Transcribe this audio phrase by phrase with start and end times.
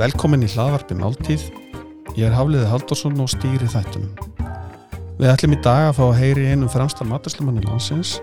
[0.00, 1.42] Velkomin í hlaðvarpi Máltíð.
[2.16, 4.12] Ég er Hafliði Haldursson og stýri þættunum.
[5.18, 8.16] Við ætlum í dag að fá að heyri einum fremsta maturslumanni landsins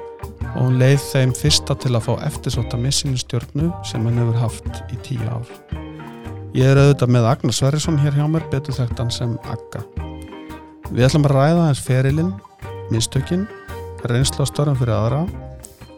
[0.55, 5.01] og hún leið þeim fyrsta til að fá eftirsóta missinustjörnu sem hann hefur haft í
[5.05, 5.66] tíu ár.
[6.57, 9.83] Ég er auðvitað með Agnar Sverrisson hér hjá mér, betur þekktan sem Agga.
[10.89, 12.33] Við ætlum að ræða hans ferilinn,
[12.89, 13.45] mistökinn,
[14.09, 15.21] reynslu á störðum fyrir aðra,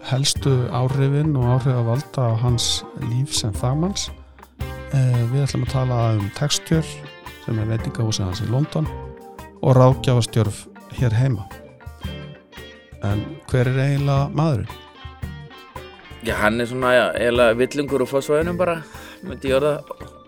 [0.10, 2.72] helstu áhrifin og áhrif að valda á hans
[3.08, 4.10] líf sem fagmanns
[4.90, 6.88] Eh, Við ætlum að tala um textjör
[7.44, 8.88] sem er veitingahúsið hans í London
[9.62, 10.64] og ráðgjafastjörf
[10.98, 11.46] hér heima.
[13.06, 14.72] En hver er eiginlega maðurinn?
[16.26, 18.80] Já, hann er svona eiginlega villingur úr fósvæðinum bara,
[19.22, 19.76] myndi ég orða,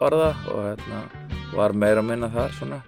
[0.01, 1.01] orða og hérna
[1.55, 2.79] var meira að minna þar svona.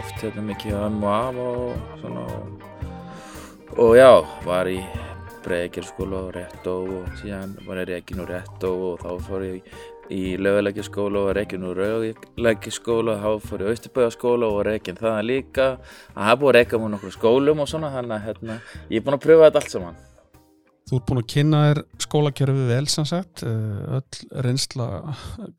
[0.00, 2.66] Oft hérna mikið um og af og svona og,
[3.76, 4.10] og já,
[4.46, 4.80] var í
[5.40, 9.72] Breiðgjörskóla og Rettó og síðan var ég reikin úr Rettó og þá fór ég
[10.10, 15.66] í löguleikjaskóla og reikin úr löguleikjaskóla þá fór ég austurbæðaskóla og var reikin það líka
[15.70, 19.06] að hafa búið að reika múið nokkur skólum og svona þannig að hérna, ég er
[19.06, 20.00] búin að pröfa þetta allt saman
[20.90, 24.88] Þú ert búin að kynna þér skólakjörfi vel sem sagt, eh, öll reynsla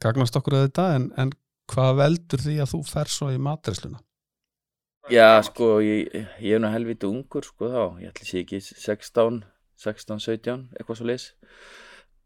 [0.04, 1.32] gagnast okkur að þetta en, en
[1.72, 4.02] hvað veldur því að þú fer svo í matreisluna?
[5.10, 6.12] Já, sko, ég,
[6.44, 9.42] ég er nú helviti ungur sko þá, ég ætli sé ekki 16,
[9.80, 11.32] 16, 17, eitthvað svo leys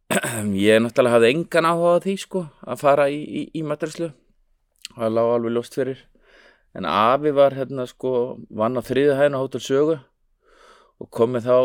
[0.65, 4.11] ég náttúrulega hafði engan áhuga því sko að fara í, í, í matræslu
[4.95, 6.03] það lág alveg ljóst fyrir.
[6.75, 8.11] En Afi var hérna sko
[8.49, 9.97] vann á þriðu hæðin á Hótel Sögu
[10.99, 11.57] og komið þá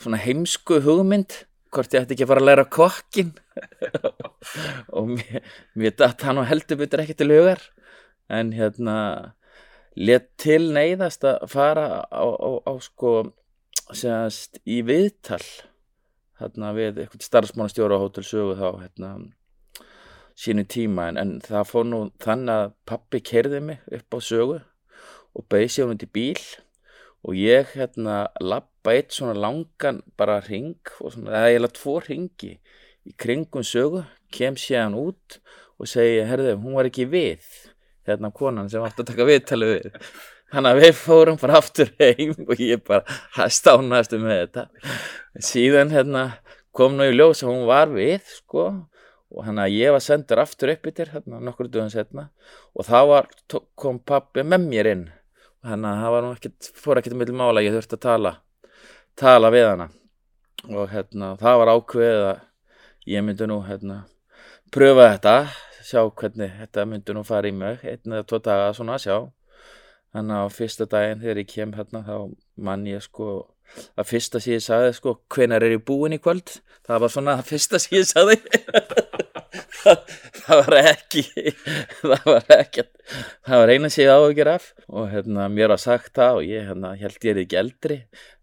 [0.00, 3.32] svona heimsku hugmynd hvort ég ætti ekki að fara að læra kokkin
[4.96, 5.44] og mér,
[5.78, 7.62] mér datt hann og heldur betur ekki til hugar.
[8.30, 8.96] En hérna
[9.98, 13.32] let til neyðast að fara á, á, á sko
[13.94, 15.42] segast í viðtal.
[16.40, 19.12] Hérna við eitthvað starfsmánastjóra á Hótel Sögu þá hérna
[20.40, 21.10] sínu tíma.
[21.10, 24.58] En, en það fór nú þannig að pappi kerði mig upp á Sögu
[25.36, 26.42] og beði sér hún til bíl.
[27.26, 28.30] Og ég hérna
[28.80, 32.58] lappa eitt svona langan bara ring og svona, eða laði tvo ringi
[33.04, 35.40] í kringum Sögu kem séðan út
[35.78, 37.44] og segi, herðu, hún var ekki við
[38.08, 39.98] hérna konan sem átti að taka viðtalið við
[40.50, 44.64] Þannig að við fórum bara aftur heim og ég bara stánaðist um með þetta.
[45.38, 46.24] Síðan hérna,
[46.74, 48.64] kom nú í ljós að hún var við sko
[49.30, 52.32] og hann að ég var sendur aftur upp yfir hérna nokkur dögum setna
[52.74, 53.30] og þá var,
[53.78, 55.06] kom pappi með mér inn.
[55.62, 58.34] Og hann að það var nú ekkert, fór ekkert með mála, ég þurfti að tala,
[59.18, 59.88] tala við hana.
[60.68, 62.40] Og hérna það var ákveðið að
[63.10, 64.02] ég myndi nú hérna
[64.74, 65.34] pröfa þetta,
[65.86, 69.16] sjá hvernig þetta myndi nú fara í mig, einn eða tvo daga svona að sjá.
[70.10, 72.16] Þannig að fyrsta daginn þegar ég kem hérna þá
[72.58, 73.30] mann ég sko
[73.94, 76.58] að fyrsta ég sagði sko hvenar er ég búin í kvöld?
[76.86, 78.40] Það var svona að fyrsta ég sagði
[79.82, 80.02] það,
[80.40, 81.22] það var ekki
[82.00, 82.84] það var ekki
[83.46, 86.68] það var eina á að gera af og hérna mér var sagt það og ég
[86.68, 87.98] hérna held ég er ekki eldri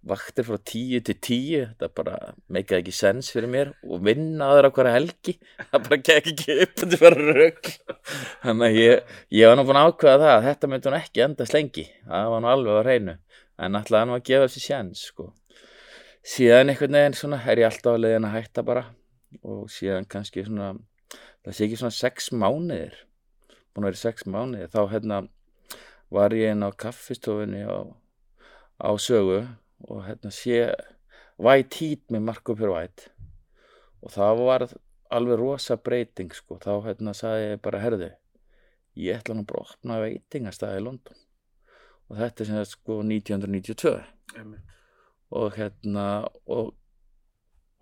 [0.07, 4.71] vaktir frá tíu til tíu þetta bara meikaði ekki sens fyrir mér og vinna aðra
[4.75, 7.71] hverja helgi það bara gekk ekki upp þetta var rögg
[8.45, 11.25] þannig að ég, ég var nú búin að ákveða það að þetta myndi hún ekki
[11.27, 13.17] endast lengi það var nú alveg á reynu
[13.57, 15.31] en alltaf hann var að gefa þessi sjans sko.
[16.27, 18.83] Síðan einhvern veginn svona er ég alltaf að leiðin að hætta bara
[19.43, 20.73] og síðan kannski svona
[21.47, 22.99] það sé ekki svona sex mánuðir.
[23.71, 24.71] Búin að vera sex mánuðir.
[24.73, 25.21] Þá hérna
[26.13, 27.87] var ég inn á kaffistofunni á,
[28.83, 29.41] á sögu
[29.87, 30.61] og hérna sé
[31.39, 33.09] White Heat með Marko Pjör White.
[34.03, 34.69] Og það var
[35.13, 36.59] alveg rosa breyting sko.
[36.61, 38.13] Þá hérna sagði ég bara herði
[38.97, 41.23] ég ætla nú bara að opna veitingastæði í London.
[42.07, 43.93] Og þetta er sem sagt sko 1992
[44.37, 44.75] Einmitt.
[45.35, 46.05] og hérna
[46.45, 46.71] og,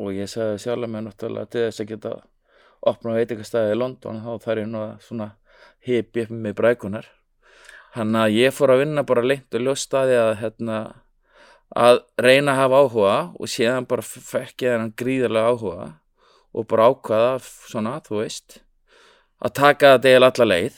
[0.02, 2.14] og ég sagði sjálf mér náttúrulega til þess að geta
[2.86, 5.30] opna veitingastæði í London þá þarf ég nú að svona
[5.86, 7.10] hipi upp með brækunar
[7.96, 10.80] hann að ég fór að vinna bara lengt og ljóstaði að hérna
[11.76, 15.88] að reyna að hafa áhuga og séðan bara fekk ég þennan gríðarlega áhuga
[16.56, 18.60] og bara ákvaða svona, þú veist
[19.44, 20.78] að taka þetta eða alla leið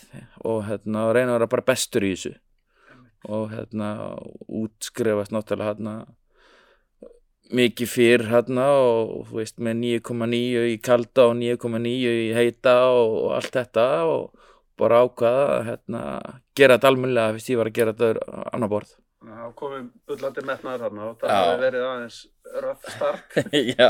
[0.50, 2.34] og hérna reyna að vera bara bestur í þessu.
[3.28, 3.90] Og hérna
[4.48, 5.94] útskrefast náttúrulega hérna
[7.56, 13.18] mikið fyrr hérna og þú veist með 9,9 í kalda og 9,9 í heita og,
[13.38, 14.48] allt þetta og
[14.78, 16.02] bara ákvaða hérna
[16.58, 18.96] gera þetta almennilega fyrst ég var að gera þetta annar borð.
[19.28, 21.38] Að það komið bullandi metnaður þarna og það Já.
[21.38, 22.20] hafi verið aðeins
[22.64, 23.40] röff start,
[23.78, 23.90] já,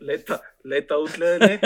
[0.00, 1.58] leita, leita útleðinni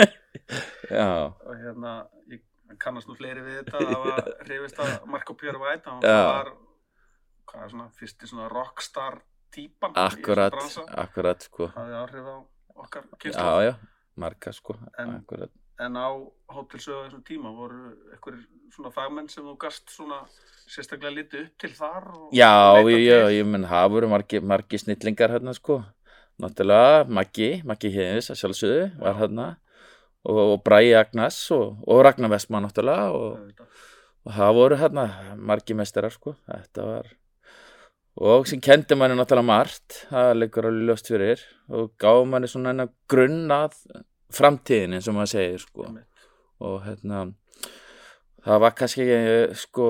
[0.99, 1.93] já, og hérna,
[2.31, 2.41] ég
[2.81, 6.19] kannast nú fleiri við þetta það var hrifist að Marko Pjör Væt hann Já.
[6.25, 6.51] var
[7.49, 9.19] hvað er svona, fyrsti svona rockstar
[9.51, 10.53] típan akkurat,
[11.03, 11.67] akkurat sko.
[11.75, 12.35] Hafði áhrif á
[12.79, 13.73] okkar já, kynslu já,
[14.15, 15.49] marga sko En-
[15.79, 16.07] en á
[16.51, 20.25] hótelsögu á þessum tíma voru einhverjir svona fagmenn sem þú gast svona
[20.69, 22.51] sérstaklega litið upp til þar og já,
[22.83, 25.83] leitað ég, menn það voru margi, margi snillingar hérna sko.
[26.39, 29.17] Náttúrulega Maggi, Maggi Heiðis að sjálfsögðu var Já.
[29.19, 29.47] hérna.
[30.29, 33.65] Og, og Bræi Agnes og, og Ragnar Vestmann náttúrulega og,
[34.27, 35.03] og það voru hérna
[35.35, 36.35] margi mestarar sko.
[36.47, 37.09] Þetta var
[38.19, 41.43] og sem kendi manni náttúrulega margt það leikur alveg ljóst fyrir.
[41.71, 43.77] Og gáði manni svona enna grunn að
[44.35, 45.87] framtíðin eins og maður segir sko.
[46.67, 47.21] Og hérna
[48.43, 49.87] það var kannski eh, sko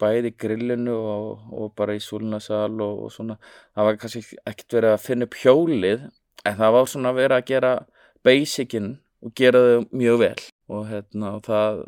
[0.00, 3.36] bæði grillinu og, og bara í súlunasal og, og svona.
[3.76, 6.08] Það var kannski ekkert verið að finna upp hjólið
[6.48, 7.76] en það var svona verið að gera
[8.24, 10.36] basicin og gera þau mjög vel.
[10.72, 11.84] Og hérna það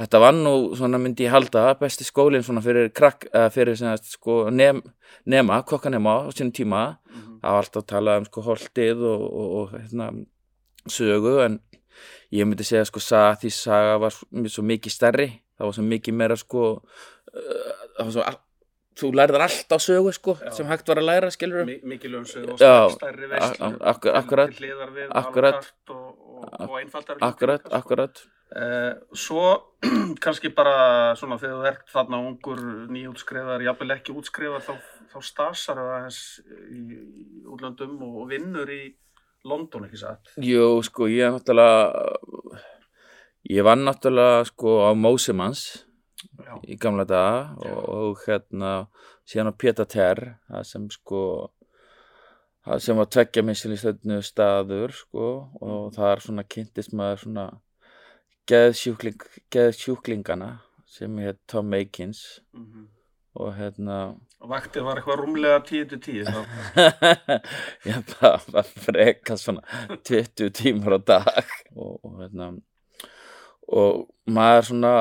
[0.00, 4.50] þetta var nú svona myndi ég halda besti skólinn svona fyrir krakk eða fyrir sko
[4.50, 4.80] nem,
[5.26, 6.82] nema kokkanema á sínum tíma.
[7.10, 7.40] Mhm.
[7.44, 10.06] það var alltaf að tala um sko holtið og, og, og hérna,
[10.88, 11.60] sögu en
[12.32, 15.28] ég myndi segja sko saga því saga var svo, mikið stærri.
[15.58, 18.38] Það var svo mikið meira sko uh, það var svo all,
[18.98, 20.50] þú lærðar allt á sögu sko Já.
[20.56, 24.50] sem hægt var að læra skilur Mi- mikil umsög og Já, stærri akkur- akkurat,
[25.22, 25.72] akkurat.
[25.90, 28.24] og, og, og akkurat, akkurat.
[28.24, 29.46] Eh, svo
[30.24, 32.60] kannski bara svona þegar þú ert þarna ungur
[32.94, 34.74] nýjútskriðar, jafnvel ekki útskrifar þá,
[35.10, 36.20] þá stasar það aðeins
[36.70, 37.00] í,
[37.50, 38.84] útlöndum og, vinnur í
[39.44, 40.36] London ekki satt?
[40.40, 42.62] Jú, sko, ég er náttúrulega
[43.50, 45.66] ég vann náttúrulega sko á Mósimans
[46.40, 48.86] Já, í gamla daga og, og hérna
[49.28, 51.20] síðan á Péta Ter það sem sko
[52.64, 55.28] það sem var tveggja missilistöðnu staður sko
[55.60, 57.46] og þar svona kynntist maður svona
[58.50, 59.22] geðsjúkling,
[59.54, 60.50] geðsjúklingana
[60.86, 62.90] sem heit Tom Makins mm
[63.34, 63.98] og hérna
[64.44, 66.40] og vaktið var eitthvað rúmlega 10-10 þá.
[67.88, 69.64] Já, það var freka svona
[70.04, 71.52] 20 tímar á dag.
[71.74, 72.52] Og, og hérna
[73.74, 74.94] og maður svona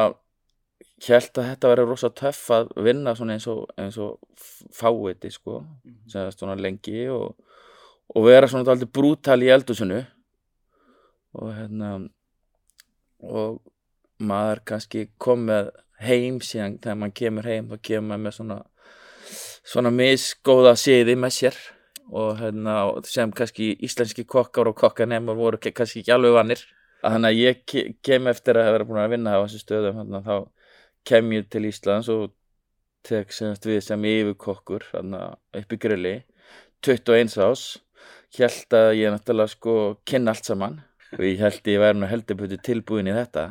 [1.04, 4.22] held að þetta verið rosa töff að vinna svona eins og, eins og
[4.72, 5.60] fáiði sko,
[6.08, 7.36] sem það svona lengi og,
[8.16, 10.00] og vera svona aldrei brútal í eldusinu
[11.34, 11.98] og hérna
[13.24, 13.62] og
[14.24, 15.72] maður kannski kom með
[16.04, 18.60] heim síðan þegar maður kemur heim þá kemur maður með svona
[19.64, 21.58] svona misgóða siði með sér
[22.14, 22.74] og hérna,
[23.08, 26.64] sem kannski íslenski kokkar og kokkanemar voru kannski ekki alveg vanir
[27.04, 30.22] þannig að ég ke- kem eftir að vera búin að vinna á þessu stöðum hérna,
[30.24, 30.36] þá
[31.08, 32.32] kem ég til Íslands og
[33.04, 36.14] tek semst við sem yfirkokkur hérna, upp í grilli.
[36.84, 37.64] 21 ás
[38.38, 39.74] held að ég náttúrulega sko
[40.08, 40.80] kynna allt saman
[41.14, 43.46] og ég held ég væri nú heldur betur tilbúin í þetta.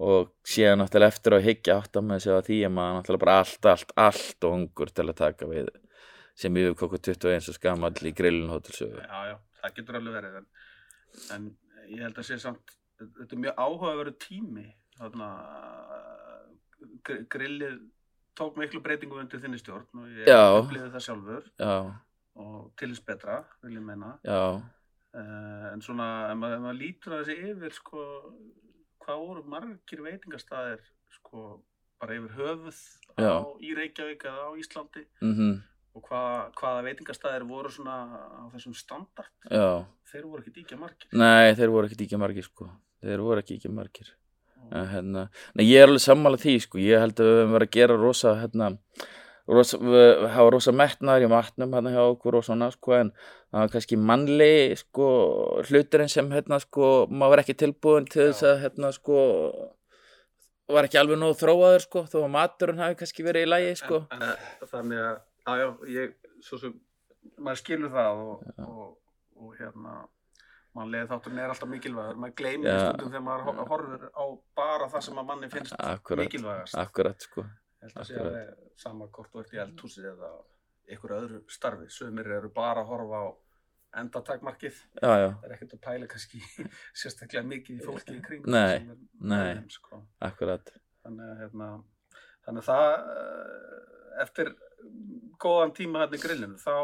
[0.00, 3.24] Og síðan náttúrulega eftir að higgja átt að með sig á því að maður náttúrulega
[3.26, 5.68] bara allt, allt, allt og ungur til að taka við
[6.40, 10.46] sem yfirkokkur 21 og skamall í grillin hótelsögu Já, já, það getur alveg verið en,
[11.36, 11.48] en
[11.90, 14.64] ég held að sé samt þetta er mjög áhugaveru tími
[14.96, 15.28] þarna
[17.04, 17.76] gr- grillið
[18.40, 20.30] tók miklu breytingu undir þinni stjórn og ég
[20.62, 21.48] upplýði það sjálfur.
[21.60, 21.74] Já,
[22.40, 24.14] og til þess betra, vil ég meina.
[24.24, 24.40] Já,
[25.14, 28.04] en svona, ef maður, ef maður lítur að þessi yfir sko,
[29.04, 30.84] hvað voru margir veitingastæðir
[31.16, 31.46] sko,
[32.00, 32.78] bara yfir höfuð
[33.18, 35.04] á, í Reykjavík eða á Íslandi?
[35.24, 35.50] Mhm,
[35.98, 39.32] og hvað, hvaða veitingastæðir voru svona á þessum standard?
[39.50, 39.84] Já.
[40.12, 41.10] Þeir voru ekki díkja margir.
[41.12, 42.70] Nei, þeir voru ekki ekki margir sko.
[43.02, 44.14] Þeir voru ekki ekki margir.
[44.70, 45.24] Hérna,
[45.58, 46.78] nei, ég er alveg sammála því sko.
[46.78, 48.68] Ég held að við höfum verið að gera rosa hérna,
[49.50, 53.10] rosa, við hafa rosa metnaður í matnum hérna hjá okkur og svona sko en
[53.50, 55.08] það var kannski mannli sko
[55.68, 59.18] hluturinn sem hérna sko maður var ekki tilbúin til þess að hérna sko
[60.70, 64.04] var ekki alveg nóg þróaður sko þó að maturinn hafi kannski verið í lægi sko.
[64.14, 66.14] en, en, þannig að, já, já, ég
[66.46, 66.76] svo sem,
[67.42, 68.84] maður skilur það og, og,
[69.40, 69.96] og hérna
[70.78, 72.18] mannlega þátturinn er alltaf mikilvægur.
[72.22, 74.24] Maður gleymir stundum þegar maður ho- horfir á
[74.60, 76.76] bara það sem að manni finnst Akkurat, mikilvægast.
[76.78, 77.42] akkurat sko
[77.84, 78.26] held að sé akkurat.
[78.26, 80.30] alveg sama hvort þú ert í eldhúsi eða
[80.90, 83.26] einhverju öðru starfi sömur eru bara að horfa á
[84.00, 86.40] endatakmarkið Já, já, það er ekkert að pæla kannski
[87.00, 88.96] sérstaklega mikið í fólki í kring Nei, nei.
[89.32, 90.02] með þeim, sko.
[90.28, 90.72] akkurat
[91.04, 91.68] þannig að hérna,
[92.46, 94.52] þannig að það eh, eftir
[95.42, 96.76] góðan tíma hérna í grillinu þá,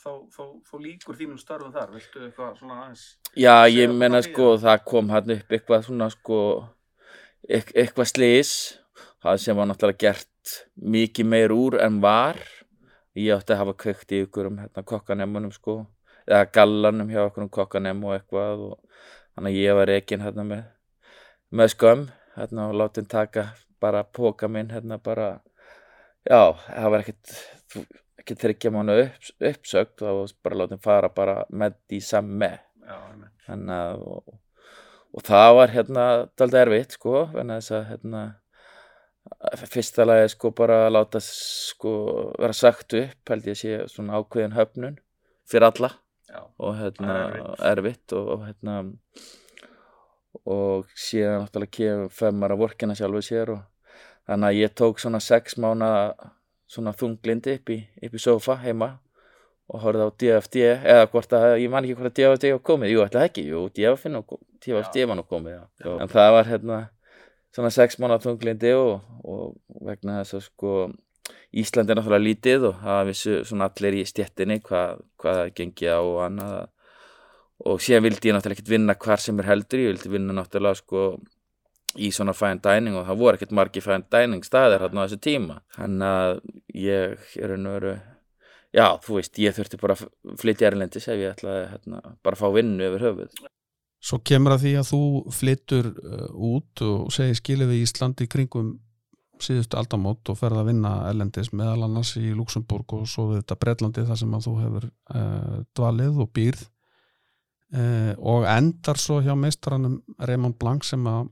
[0.00, 3.04] þá, þá, þá líkur þínum störfum þar viltu eitthvað svona aðeins
[3.36, 6.40] Já, Segja ég menna sko, það kom hann upp eitthvað svona sko,
[7.44, 8.52] eit- eitthvað slís,
[9.22, 10.27] það sem var náttúrulega gert
[10.76, 12.40] mikið meir úr en var.
[13.18, 15.80] Ég átti að hafa kveikt í ykkur um hérna, kokkanemunum sko,
[16.28, 18.76] eða gallanum hjá okkur um kokkanem og eitthvað og
[19.34, 20.64] þannig að ég var reikin hérna með,
[21.50, 22.04] með skömm
[22.36, 23.48] hérna og látin taka
[23.80, 25.28] bara póka minn hérna bara
[26.26, 27.34] já, það var ekkert
[28.18, 32.50] ekki þryggja mánu upp, það var bara látin fara bara með því samme
[33.46, 34.34] þannig að og,
[35.14, 36.04] og það var hérna
[36.38, 38.24] daldið erfitt sko að þess að hérna
[39.68, 41.92] fyrsta lagi sko bara að láta sko
[42.38, 44.98] vera sagt upp held ég sé svona ákveðin höfnun
[45.48, 45.92] fyrir alla
[46.28, 47.14] Já, og hérna
[47.56, 48.12] er erfitt.
[48.12, 48.80] og, og hérna
[50.48, 53.92] og síðan náttúrulega kemur femmar að vorkina sjálfu sér og
[54.28, 55.90] þannig að ég tók svona sex mána
[56.68, 58.90] svona þunglindi upp í, upp í sofa heima
[59.68, 62.92] og horfði á DFD eða hvort að, ég man ekki hvort að DFD var komið,
[62.92, 65.64] jú, ætla það ekki, jú, DFD var nú komið, já.
[65.84, 65.90] Já.
[65.96, 66.78] en það var hérna
[67.54, 70.72] svona sex mána þunglindi og, og vegna þess að sko
[71.58, 75.88] Ísland er náttúrulega lítið og það vissu svona allir í stjettinni hvað, hvað það gengi
[75.88, 76.54] á og annað.
[77.68, 80.80] Og síðan vildi ég náttúrulega ekkert vinna hvar sem er heldur, ég vildi vinna náttúrulega
[80.80, 81.06] sko
[81.98, 85.20] í svona fine dining og það voru ekkert margi fine dining staðir hérna á þessu
[85.24, 85.58] tíma.
[85.76, 86.34] Þannig að
[86.84, 87.94] ég er veru
[88.76, 90.08] já, þú veist, ég þurfti bara að
[90.40, 93.40] flytja erlendis ef ég ætlaði hérna, bara að fá vinnu yfir höfuð
[93.98, 95.02] Svo kemur að því að þú
[95.34, 98.76] flyttur uh, út og segir skilið við Ísland í kringum
[99.42, 103.58] síðustu aldamót og ferð að vinna erlendis meðal annars í Luxemburg og svo við þetta
[103.62, 106.64] Breitlandi þar sem að þú hefur uh, dvalið og býrð
[107.74, 111.30] uh, og endar svo hjá meistaranum Raymond Blanc sem að,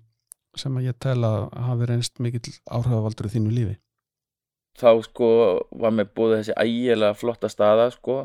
[0.59, 3.77] sem að ég tel að hafi reynst mikill áhrifavaldur í þínu lífi.
[4.79, 5.29] þá sko
[5.73, 8.25] var mér búið þessi ægilega flotta staða sko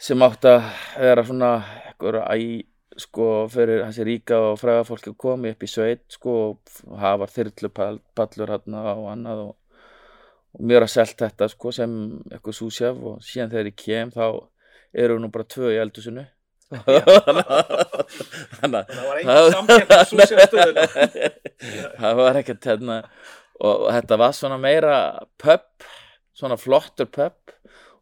[0.00, 0.64] sem átt að
[0.98, 1.50] vera svona
[1.88, 2.64] eitthvað æ
[3.00, 7.28] sko fyrir þessi ríka og fræga fólki að koma upp í sveit sko og hafa
[7.34, 9.52] þyrlupallur hérna og annað og,
[10.54, 11.96] og mér að selt þetta sko sem
[12.30, 14.26] eitthvað súsjaf og síðan þegar ég kem þá
[14.94, 16.26] eru nú bara tvö í eldusinu
[18.58, 20.84] þannig að það var engin samkeppni svo sem stöðuna.
[22.00, 23.00] það var ekkert hérna.
[23.64, 24.94] Og þetta var svona meira
[25.40, 25.66] pub
[26.34, 27.54] svona flottur pub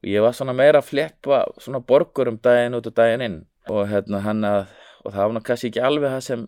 [0.03, 3.41] og ég var svona meira að fleppa svona borgur um daginn út og daginn inn.
[3.71, 4.63] Og hérna hann að
[5.03, 6.45] og það var kannski ekki alveg það sem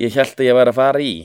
[0.00, 1.16] ég held að ég væri að fara í.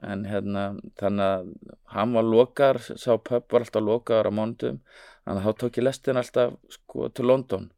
[0.00, 0.64] En hérna
[1.00, 1.48] þannig að
[1.94, 4.78] hann var lokar, sá pub var alltaf lokar á mándum
[5.26, 7.70] þannig að þá tók ég lestin alltaf sko til London.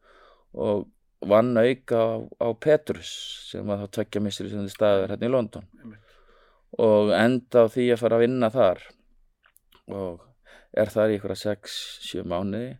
[0.52, 0.86] Og
[1.22, 2.10] vann auka á,
[2.42, 3.10] á Petrus
[3.50, 5.66] sem var þá tvekja missir sem þið staður hérna í London.
[6.82, 8.84] Og enda á því að fara að vinna þar.
[9.92, 10.22] Og
[10.72, 12.76] er þar í ykkur að 6-7 mánuði.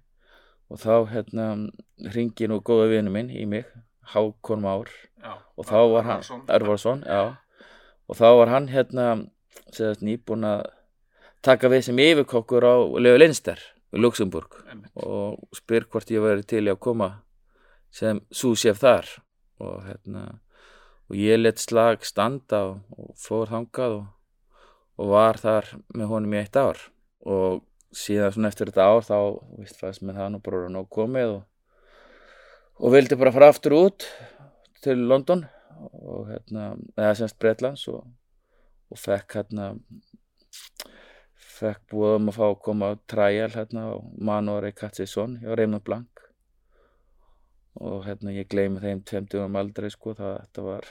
[0.73, 1.49] Og þá hérna
[2.15, 3.69] ringi nú góða vinu minn í mig
[4.03, 4.91] Hákon Már.
[5.23, 6.23] Já, og þá var hann.
[6.51, 7.37] Örvarsson, já.
[8.11, 9.07] Og þá var hann hérna
[9.73, 10.65] segðast nýbúin að
[11.43, 13.61] taka við sem yfirkokkur á Leo Linster
[13.93, 14.59] í Luxemburg
[14.95, 17.11] og spyr hvort ég væri til að koma
[17.93, 19.09] sem súsef þar.
[19.63, 20.25] Og hérna
[21.13, 24.07] og ég let slag standa og, og fór þangað og,
[24.97, 26.81] og var þar með honum í eitt ár.
[27.29, 29.19] Og síðan svona eftir þetta ár þá
[29.61, 31.43] vist fæst með það nú bara nú komið og,
[32.81, 34.07] og vildi bara fara aftur út
[34.83, 35.45] til London
[35.91, 38.07] og hérna, eða semst Breitlands og,
[38.93, 39.73] og fekk hérna
[41.63, 46.09] fekk búðum að fá að koma á trial hérna á Manore Katsisson hjá Raymond Blanc.
[47.81, 50.91] Og hérna ég gleymi þeim tveimtugum aldrei sko það þetta var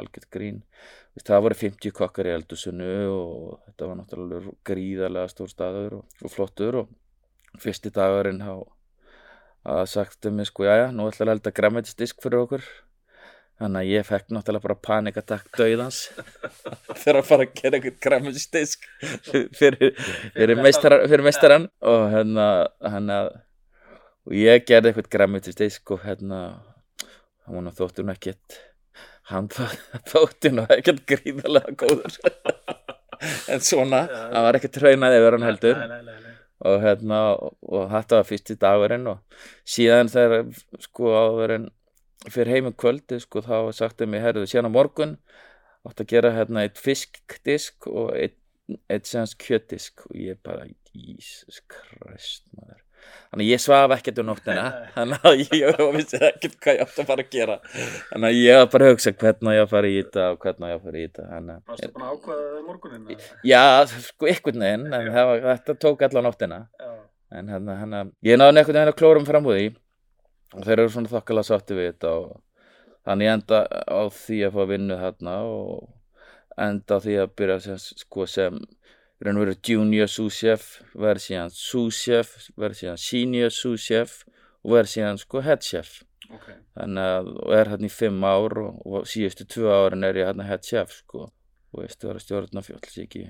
[0.00, 0.58] algjört grín.
[1.20, 6.34] Það voru 50 kokkar í eldusinu og þetta var náttúrulega gríðarlega stór staður og, og
[6.34, 8.54] flottur og fyrsti dagurinn þá
[9.68, 12.64] að sagti mig sko jæja, nú ætlar að elda græmmetisdisk fyrir okkur.
[13.60, 15.98] Þannig að ég fekk náttúrulega bara panikatakk döiðans
[16.96, 18.86] fyrir að fara að gera einhvern græmmetisdisk
[19.58, 19.90] fyrir,
[20.32, 22.46] fyrir, meistaran, fyrir meistaran og hérna,
[22.80, 23.18] hérna
[24.24, 26.40] og ég gerði eitthvað græmmetisdisk og hérna
[27.50, 28.56] hann þótti hún ekkert
[29.28, 29.76] hann þó-
[30.14, 32.16] þótti nú ekkert gríðarlega góður.
[33.52, 36.29] En svona, hann var ekkert traunaði yfir hann heldur Nei, nei, nei, nei.
[36.66, 37.54] Og hérna og,
[37.92, 40.50] þetta var fyrsti dagurinn og síðan þegar
[40.84, 41.68] sko áður en
[42.28, 45.16] fyrir heimum kvöldi sko þá sagti mig herðu síðan á morgun
[45.88, 48.36] átt að gera hérna eitt fiskdisk og eitt,
[48.92, 50.06] eitt séðans kjötdisk.
[50.10, 52.84] Og ég bara Jesus Christ maður
[53.30, 54.66] þannig að ég svaf ekkert um nóttina
[54.96, 58.60] þannig að ég vissi ekkert hvað ég átt að fara að gera þannig að ég
[58.60, 61.00] var bara að hugsa hvernig ég að fara í þetta og hvernig ég að fara
[61.00, 63.06] í þetta þannig að að ákvaða það morgunin?
[63.06, 63.28] eða?
[63.46, 63.62] Já,
[64.06, 66.60] sko, einhvern veginn, en var, þetta tók allan nóttina.
[67.30, 69.68] En hérna, hérna, ég náði einhvern veginn að klórum fram úr því
[70.50, 72.30] og þeir eru svona þokkala sátti við þetta og
[73.06, 75.88] þannig enda á því að fá vinnu þarna og
[76.60, 78.58] enda á því að byrja sem, sko, sem
[79.20, 84.22] raun og veru junior sous-chef, verð síðan sous-chef, verð síðan senior sous-chef
[84.64, 86.00] og verð síðan sko head chef.
[86.30, 86.48] ok.
[86.78, 90.30] Þannig að og er hérna í fimm ár og, og síðustu tvö árin er ég
[90.30, 91.28] hérna head chef sko.
[91.70, 93.20] þú veist, vera stjórna fjóls ekki,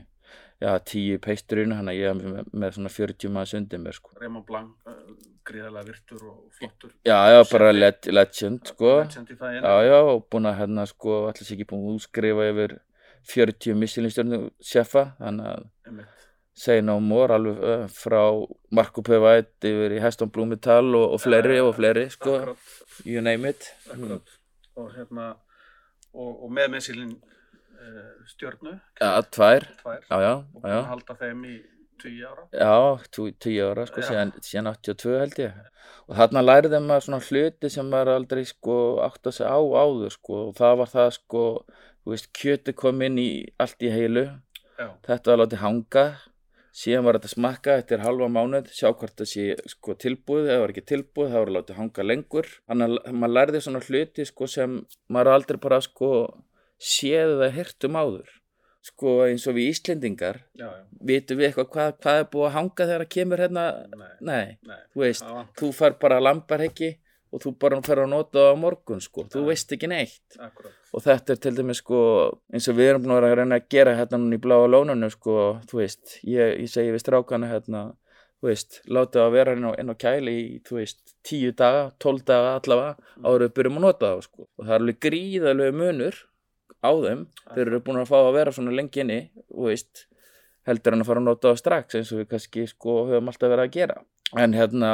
[0.63, 4.15] já, tíu peisturinn hann að ég er með, með svona 40 maður sundið mér sko.
[4.21, 5.03] Raymond Blanc, uh,
[5.45, 6.95] gríðarlega virtur og flottur.
[7.05, 9.67] Já, já, bara le legend sko, Legend í fæðinu.
[9.67, 12.77] já, já, og búin að hérna sko, allir sé ekki búin að útskrifa yfir
[13.29, 15.69] 40 missilinstjórnu sjefa, þannig að
[16.61, 18.21] say no more alveg uh, frá
[18.77, 22.71] Marko Pövætt yfir í Heston Blúmital og, og fleiri og fleiri sko, Akkurat,
[23.07, 23.71] you name it.
[23.93, 24.35] Akkurat.
[24.77, 25.31] Og hérna,
[26.13, 31.45] og, og með messilin uh, stjörnu, Já, tvær, tvær, já, já, og já, halda þeim
[31.49, 31.57] í
[32.01, 32.45] 20 ára.
[32.57, 35.59] já, tú- tíu ára sko, síðan, síðan 82 held ég.
[36.11, 40.13] Og þarna lærði maður svona hluti sem maður aldrei sko átt að segja á áður
[40.17, 40.39] sko.
[40.49, 41.43] Og það var það sko,
[42.05, 43.31] þú veist, kjöti kom inn í
[43.61, 44.27] allt í heilu.
[44.81, 46.05] Já, þetta var látið hanga.
[46.81, 48.71] Síðan var þetta smakka eftir halva mánuð.
[48.73, 50.53] Sjá hvort það sé sko tilbúið.
[50.53, 52.51] Eða var ekki tilbúið, það var látið hanga lengur.
[52.71, 54.77] Þannig að maður lærði svona hluti sko sem
[55.11, 56.13] maður aldrei bara sko
[56.81, 58.37] séð eða hirt um áður.
[58.81, 60.85] Sko eins og við Íslendingar já, já.
[61.05, 63.65] vitum við eitthvað hvað, hvað er búið að hanga þegar það kemur hérna?
[63.93, 64.79] Nei, nei, nei.
[64.95, 65.27] þú veist,
[65.61, 66.89] þú far bara lambarheggi
[67.31, 70.39] og þú bara fer að nota á morgun sko, þú veist ekki neitt.
[70.39, 70.75] Akkurat.
[70.91, 72.01] og þetta er til dæmis sko
[72.53, 75.35] eins og við erum búin að reyna að gera hérna núna í bláa lónunum sko,
[75.71, 76.19] þú veist.
[76.27, 77.91] Ég, ég segi við strákana hérna
[78.41, 82.55] þú veist, láta að vera inn á, kæli í, þú veist, tíu daga, tólf daga
[82.57, 84.47] allavega, áður við byrjum að nota það sko.
[84.47, 86.21] og það er alveg gríðalegu munur
[86.81, 89.21] á þeim, þeir eru búin að fá að vera svona lengi inni,
[89.51, 90.07] þú veist.
[90.69, 93.53] Heldur en að fara að nota það strax eins og við kannski sko höfum alltaf
[93.53, 94.01] verið að gera.
[94.41, 94.91] En hérna,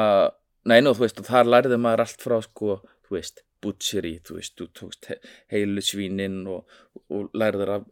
[0.67, 4.39] nei nú, þú veist og þar lærði maður allt frá sko þú veist, butcheri, þú
[4.39, 5.19] veist, þú tókst he
[5.55, 6.79] heilu svínin og,
[7.11, 7.87] og lærðir að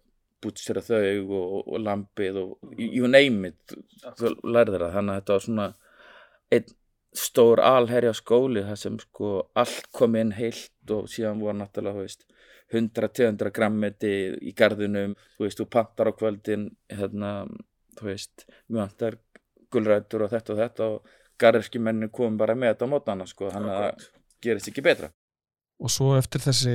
[0.44, 3.76] butchera þau og, og lambið og you name it
[4.18, 5.68] þú lærðir að þannig að þetta var svona
[6.54, 6.74] einn
[7.14, 12.06] stór alherja skóli þar sem sko allt kom inn heilt og síðan voru náttúrulega, þú
[12.08, 12.26] veist
[12.74, 17.30] 100-200 grammeti í garðinum, þú veist, þú pantar á kvöldin hérna,
[17.94, 19.18] þú veist mjög vantar
[19.74, 23.74] gulrætur og þetta og þetta og garðirskjumennin komum bara með þetta á mótana, sko, þannig
[23.74, 24.08] að það
[24.44, 25.10] gerist ekki betra.
[25.84, 26.74] og svo eftir þessi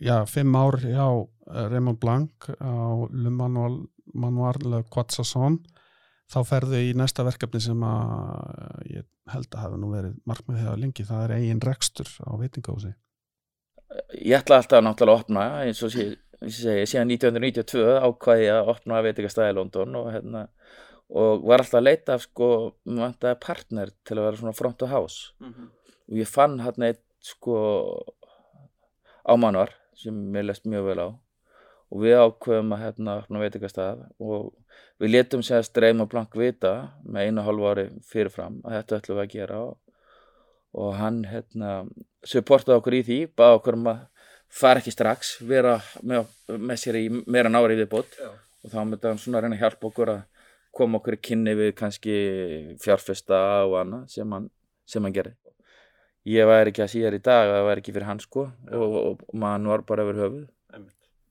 [0.00, 3.82] já, fimm ár hjá eh, Raymond Blanc á Le Manoir,
[4.14, 5.58] Manoir Le Quatsasson
[6.28, 10.80] þá ferðu í næsta verkefni sem að ég held að hafa nú verið markmið þegar
[10.80, 12.94] lengi, það er eigin rekstur á veitingahúsi
[14.20, 16.10] Ég ætla alltaf náttúrulega að opna, eins og sé,
[16.44, 20.42] segi, síðan 1992 ákvaði ég að opna veitingastæði í London og hérna
[21.08, 22.48] og var alltaf að leita af sko,
[22.84, 25.32] mér vantaði partner til að vera svona front of house.
[25.40, 25.70] Mhm.
[26.08, 27.56] og ég fann hann eitt sko
[29.28, 31.08] á manuar sem mér lest mjög vel á.
[31.90, 34.54] Og við ákveðum að hérna opna veitingastað og
[35.00, 38.76] við letum sér að streym og blank vita með einu og hálfu ári fyrirfram að
[38.76, 39.78] þetta ætlum við að gera og,
[40.74, 41.70] og hann hérna
[42.24, 44.02] supportaði okkur í því, baði okkur um að
[44.48, 48.16] fara ekki strax, vera með, með sér í meira en ári viðbót.
[48.16, 48.30] Já,
[48.64, 50.22] og þá myndi hann svona reyna að hjálpa okkur að
[50.74, 52.14] koma okkur kynni við kannski
[52.82, 54.48] fjárfesta og annað sem hann,
[54.86, 55.34] sem hann gerði.
[56.28, 58.82] Ég væri ekki að síðar í dag að það væri ekki fyrir hann sko og,
[58.84, 60.48] og, og mann var bara yfir höfuð.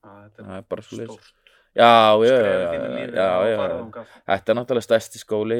[0.02, 1.34] Það er bara svo stórt
[1.78, 4.06] Já, já, já, já, já, já, já, já.
[4.26, 5.60] Þetta er náttúrulega stærsti skóli,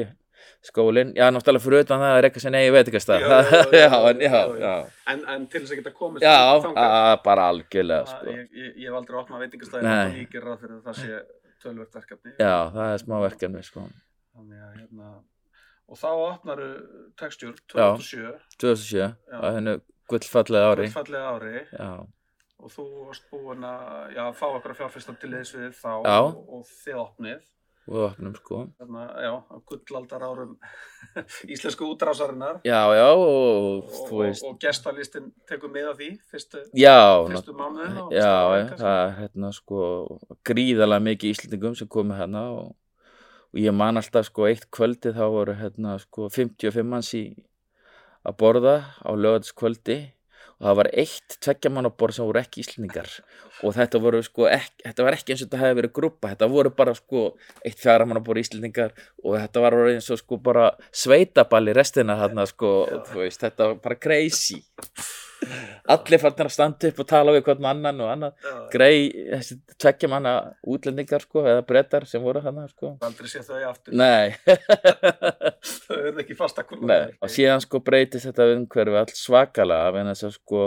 [0.66, 1.12] skólinn.
[1.14, 3.22] Já, náttúrulega fyrir utan það að reyka sér negi veitingastað.
[3.22, 4.72] Já, já, já, já, já, en já, já, já.
[5.06, 5.36] já.
[5.52, 8.34] Til þess að geta komist Já, þangað, að- bara algjörlega sko.
[8.34, 10.00] ég, ég, ég hef aldrei opnað veitingastæði Nei.
[10.08, 11.20] og líkir ráð fyrir að það sé
[11.62, 12.34] tölvört verkefni.
[12.38, 13.84] Já, það er smá verkefni sko.
[14.38, 15.08] Þannig að hérna,
[15.88, 16.68] og þá opnaru
[17.18, 19.00] textjur 2007, 2007,
[19.32, 19.38] Já.
[19.40, 19.74] að hennu
[20.08, 20.88] gullfallega ári.
[20.94, 21.90] fallega ári Já,
[22.58, 26.18] og þú varst búin að já, fá okkur að fjárfesta til þess við þá Já.
[26.18, 27.46] og, og þið opnið.
[27.88, 28.62] Og við opnum sko.
[28.78, 30.54] Þarna, já, á gullaldar árum
[31.54, 32.60] íslensku útrásarinnar.
[32.68, 38.34] Já, já, og og, og, og gestalistin tekur með af því fyrstu, fyrstu mánuðin já,
[38.58, 39.80] já, það er hérna sko
[40.46, 42.70] gríðalega mikið Íslendingum sem komið hérna og,
[43.52, 47.24] og ég man alltaf sko eitt kvöldi þá voru hérna sko 55 manns í
[48.26, 50.00] að borða á lögatskvöldi
[50.58, 53.12] og það var eitt tveggjamannaborð sem voru ekki Íslendingar.
[53.66, 56.50] Og þetta voru sko ekki, þetta var ekki eins og þetta hefði verið grúpa, þetta
[56.50, 57.22] voru bara sko
[57.62, 58.96] eitt fjaramannaborð Íslendingar.
[59.24, 60.66] Og þetta var orðið eins og sko bara
[61.04, 62.74] sveitaballi restina þarna sko,
[63.14, 64.62] veist, þetta var bara crazy
[65.94, 68.48] allir fannir að standa upp og tala við hvern annan og annað.
[68.72, 70.34] Grei, þessi tveggja manna
[70.68, 72.96] útlendingar sko, eða brettar sem voru hann sko.
[73.04, 73.96] aldrei sé þau aftur.
[73.98, 74.34] Nei,
[75.86, 80.28] þau eru ekki fasta og síðan sko breytist þetta umhverfi all svakalega af en þess
[80.28, 80.66] að sko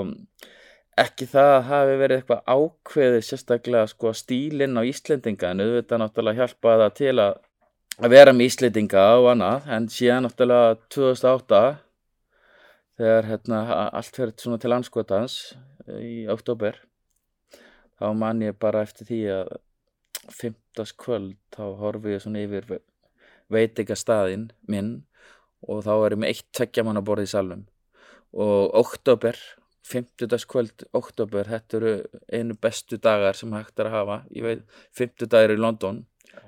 [1.01, 6.41] ekki það að hafi verið eitthvað ákveðið sérstaklega sko stílinn á Íslendinga en auðvitað náttúrulega
[6.41, 11.61] hjálpa það til að vera með Íslendinga og annað en síðan náttúrulega 2008
[13.01, 13.59] þegar hérna
[13.89, 15.35] allt svona til anskotans
[15.97, 16.77] í oktober
[17.97, 19.51] þá man ég bara eftir því að
[20.31, 22.67] fimmtas kvöld þá horfi ég svona yfir
[23.51, 24.91] veitingastæðin minn
[25.67, 27.65] og þá er ég með eitt tveggjaman að borða í salnum.
[28.31, 29.37] Og oktober,
[29.85, 31.91] fimmtudagskvöld oktober, þetta eru
[32.31, 34.17] einu bestu dagar sem hægt er að hafa.
[34.33, 34.63] Ég veit,
[34.95, 35.99] fimmtudagur í London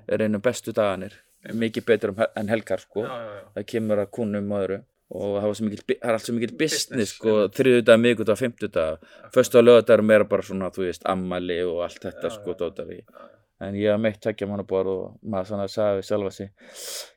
[0.07, 3.03] er einu bestu daganir mikið betur um, hel- en helgar sko.
[3.03, 3.45] Já, já, já.
[3.57, 4.79] það kemur að kúnum og öðru
[5.13, 9.65] og það, mikil, það er allt svo mikil business, sko, þriðudag, miðgudag, fimmtudag föstu og
[9.67, 12.59] lögadag er bara svona, þú veist, ammali og allt þetta, Já, sko, já.
[12.63, 13.29] dótar í Já, já.
[13.67, 16.49] en ég haf meitt tvekja manna borð og maður svona sagði við sjálfa sig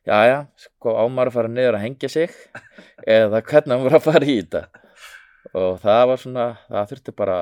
[0.06, 2.36] já, já, sko, ámar að fara niður að hengja sig
[3.16, 4.66] eða hvernig hann var að fara í þetta?
[5.56, 7.38] Og það var svona, það þurfti bara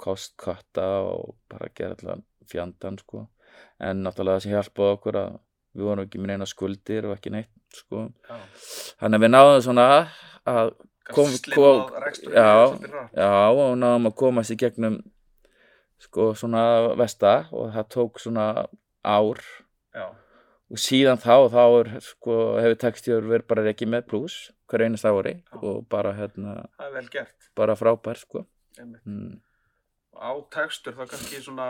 [0.00, 3.26] kostkotta og bara gera allan fjandan, sko.
[3.78, 5.36] En náttúrulega það sem hjálpaði okkur að
[5.74, 8.08] við vorum ekki með neina skuldir og ekki neitt, sko.
[9.02, 9.86] Þannig að við náðum svona
[10.46, 11.90] að Kom- kom-
[12.32, 12.78] já.
[13.12, 15.02] Já, og náðum að komast í gegnum
[16.00, 18.46] sko svona vesta og það tók svona
[19.04, 19.40] ár
[19.94, 20.10] Já,
[20.70, 25.06] og síðan þá, þá er sko hefur textjör verið bara ekki með pluss hver einast
[25.06, 25.58] ári Já.
[25.60, 28.44] og bara hérna, það er bara frábær sko
[28.80, 29.36] mm.
[30.18, 31.68] á tekstur þá kannski svona,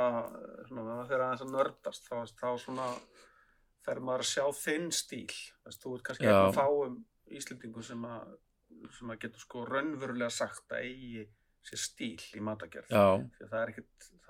[0.71, 2.89] svona þegar aðeins að nördast þá, þá svona
[3.85, 5.31] fer maður að sjá þinn stíl.
[5.65, 6.33] Þess, þú ert kannski Já.
[6.35, 6.99] ekki að fáum
[7.35, 8.35] Íslendingu sem að,
[8.99, 11.25] sem að getur sko raunverulega sagt að eigi
[11.65, 12.91] sér stíl í matagerð
[13.49, 13.71] það er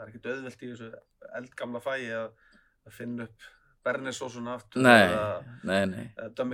[0.05, 0.91] er ekkit auðvelt í þessu
[1.41, 2.29] eldgamla fæi að,
[2.87, 3.49] að finna upp
[3.85, 5.25] bernisósuna aftur eða,
[5.69, 5.81] Nei,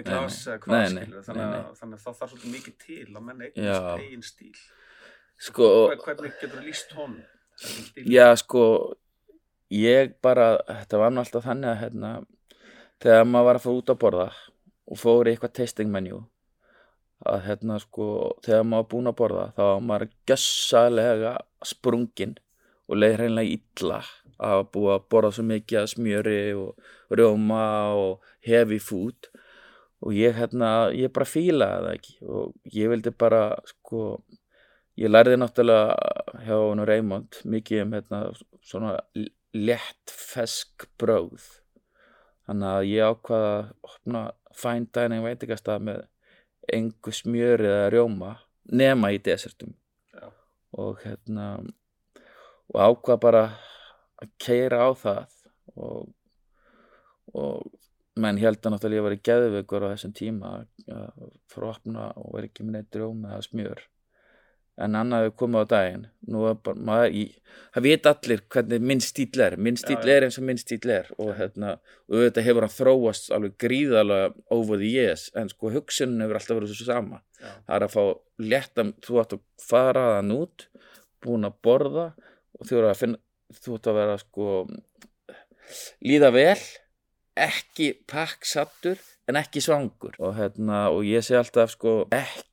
[0.09, 3.51] glas eða hvað skilur þannig, að- það þarf svolítið mikið til að menn Já.
[3.53, 4.57] eignast eigin stíl.
[5.41, 7.21] Sko, Hver- hvernig getur þú líst honum?
[8.11, 8.65] Já, sko,
[9.71, 12.11] ég bara, þetta var alltaf þannig að hérna,
[13.01, 14.29] þegar maður var að fara út að borða
[14.91, 16.23] og fór í eitthvað tasting menu
[17.29, 18.07] að hérna, sko,
[18.45, 21.35] þegar maður var búinn að borða þá var maður gjössalega
[21.69, 22.35] sprungin
[22.91, 24.01] og leið hreinlega illa
[24.41, 29.29] að búið að borða svo mikið að smjöri og rjóma og heavy food.
[30.01, 34.23] Og ég hérna, ég bara fílaði það ekki og ég vildi bara, sko,
[34.97, 38.23] ég lærði náttúrulega hjá hún Raymond mikið um hérna,
[38.65, 38.95] svona
[39.53, 41.60] létt fesk bröð
[42.51, 44.23] þannig að ég ákvaða að opna
[44.59, 46.01] fine dining veitingastað með
[46.75, 48.31] engu smjöri eða rjóma
[48.75, 49.77] nema í desertum
[50.11, 50.27] Já.
[50.75, 51.47] og hérna
[52.75, 53.45] og ákvaða bara
[54.21, 55.37] að keira á það
[55.79, 56.11] og,
[57.39, 57.71] og
[58.21, 62.11] menn held að náttúrulega ég var í geðveikur á þessum tíma að fara að opna
[62.19, 63.85] og vera ekki með neitt rjóma eða smjör
[64.81, 66.07] en annað hefur komið á daginn.
[66.31, 67.25] Bara, maður, í,
[67.75, 71.11] það veit allir hvernig minn stíl er, minn stíl er eins og minn stíl er
[71.19, 71.77] og hérna,
[72.09, 76.61] og auðvitað hefur hann þróast alveg gríðalega over the years, en sko hugsunin hefur alltaf
[76.61, 77.53] verið svo sama, Já.
[77.55, 78.05] það er að fá
[78.53, 80.69] létta, þú átt að fara þann út
[81.21, 82.07] búin að borða
[82.57, 84.53] og þú ert að vera sko
[86.05, 86.59] líða vel
[87.41, 90.17] ekki pakksattur en ekki svangur.
[90.19, 92.50] Og, hérna, og ég sé alltaf sko ekki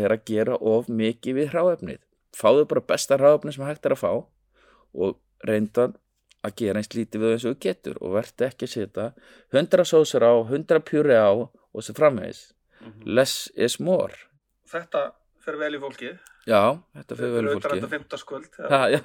[0.00, 2.00] vera að gera of mikið við hráefnið.
[2.36, 4.12] Fáðu bara besta hráefnið sem hægt er að fá
[4.94, 5.88] og reynda
[6.46, 9.06] að gera eins lítið við eins og þú getur og verði ekki að setja
[9.52, 12.52] 100 sósur á, 100 pjúri á og svo framvegis.
[12.80, 13.02] Mhm.
[13.04, 14.14] less is more.
[14.70, 15.12] Þetta
[15.44, 16.18] fer vel í fólkið.
[16.48, 19.00] Já, þetta fyrir vel Fyrir utan fólki þetta fimmtaskvöld Ha, já.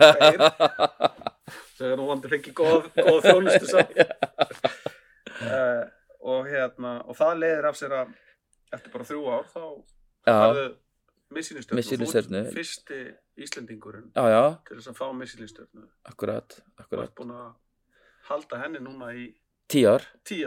[1.75, 3.97] þegar nú vandi fengið góð, góð þjónustu samt.
[5.35, 5.83] Uh,
[6.23, 8.13] og hérna og það leiðir af sér að
[8.73, 9.63] eftir bara þrjú ár þá
[12.49, 12.99] ert fyrsti
[13.45, 17.09] Íslendingurinn já, já, til þess að fá missilistjörnu akkurat, og akkurat.
[17.09, 17.49] ert búin að
[18.29, 19.25] halda henni núna í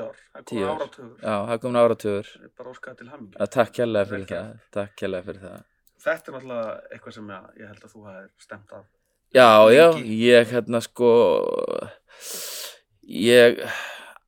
[0.03, 0.79] ár, það er Tíu komið ár.
[0.79, 1.17] áratugur.
[1.19, 1.81] Já, það er komin
[3.43, 4.29] að takk Vel fyrir
[5.27, 5.67] fyrir það.
[5.99, 8.87] Þetta er náttúrulega eitthvað sem ég, ég held að þú hafðir stemt af
[9.37, 11.09] Já, já, ég hérna sko
[13.05, 13.59] ég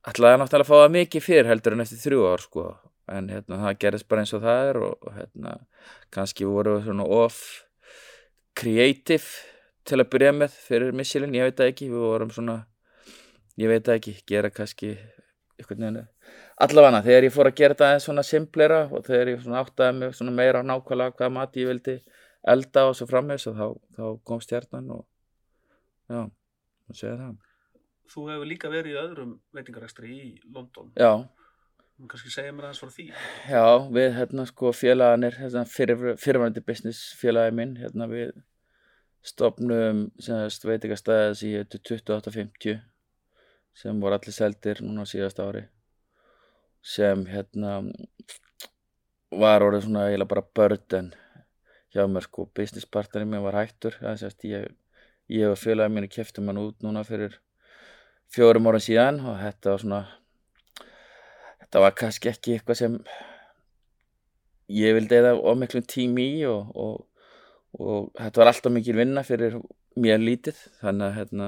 [0.05, 2.65] ætlaði náttúrulega að fá það mikið fyrr heldur en eftir þrjú ár sko
[3.11, 5.55] en hérna það gerðist bara eins og það er og, hérna
[6.13, 7.41] kannski voru við svona off
[8.57, 9.27] creative
[9.87, 11.89] til að byrja með fyrir missilin, ég veit það ekki.
[11.91, 12.57] Við vorum svona,
[13.59, 14.15] ég veit það ekki.
[14.29, 14.95] Gera kannski
[16.61, 20.33] allavega þegar ég fór að gera aðeins svona simplera og þegar ég áttaði mig svona
[20.33, 21.95] meira á nákvæmlega hvaða mat ég vildi
[22.53, 25.03] elda og svo frammeins og þá, þá kom stjarnan og
[26.09, 26.23] já,
[26.87, 27.35] það segja það.
[28.11, 30.89] Þú hefur líka verið í öðrum veitingarekstri í London.
[30.97, 31.29] Já,
[32.09, 33.07] kannski segja mér aðeins frá því?
[33.51, 38.31] Já, við hérna sko félaganir hérna, fyrir, fyrirvændi business félagi minn hérna við
[39.21, 42.79] stopnum ég heitir 2850
[43.77, 45.67] sem voru allir seldir núna síðast ári
[46.81, 47.77] sem hérna
[49.31, 51.11] var orðið svona eiginlega bara burden
[51.93, 54.67] hjá mér sko, business partnerinn mér var hættur sést ég,
[55.29, 57.37] ég og félagi mínu keftum hann út núna fyrir
[58.31, 60.01] fjórum ára síðan og þetta var svona
[61.71, 62.95] þetta var kannski ekki eitthvað sem
[64.71, 66.97] ég vildi eða ómiklum tími í og, og,
[67.79, 69.55] og þetta var alltaf mikil vinna fyrir
[69.95, 70.59] mér lítið.
[70.81, 71.47] Þannig að hérna,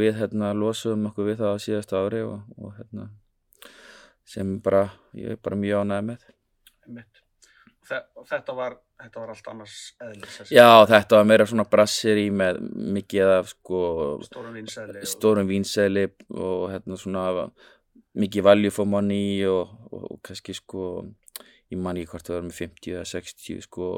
[0.00, 3.10] við hérna losum okkur við það á síðasta ári og, og hérna
[4.24, 6.24] sem bara, ég er bara mjög ánægð með.
[8.16, 12.30] Og Þetta var, þetta var allt annars eðlis Já, þetta var meira svona brassir í
[12.32, 12.62] með
[12.96, 13.80] mikið af sko
[14.24, 17.26] stórum vinsæli og- vínsæli og hérna svona
[18.14, 20.84] mikið value for money og, og, og kannski sko
[21.72, 23.88] ég man ekki hvort það var með 50 eða 60 sko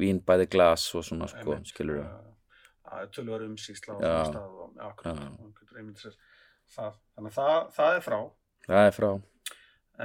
[0.00, 1.72] vín bæði glas og svona sko Einmitt.
[1.72, 2.10] skilur Já,
[2.90, 4.10] já, tölvar umsýsla og Já.
[4.10, 6.30] svona stað og akkurat, og
[6.70, 6.96] það.
[7.16, 8.18] Þannig að það, það er frá.
[8.66, 9.10] Það er frá.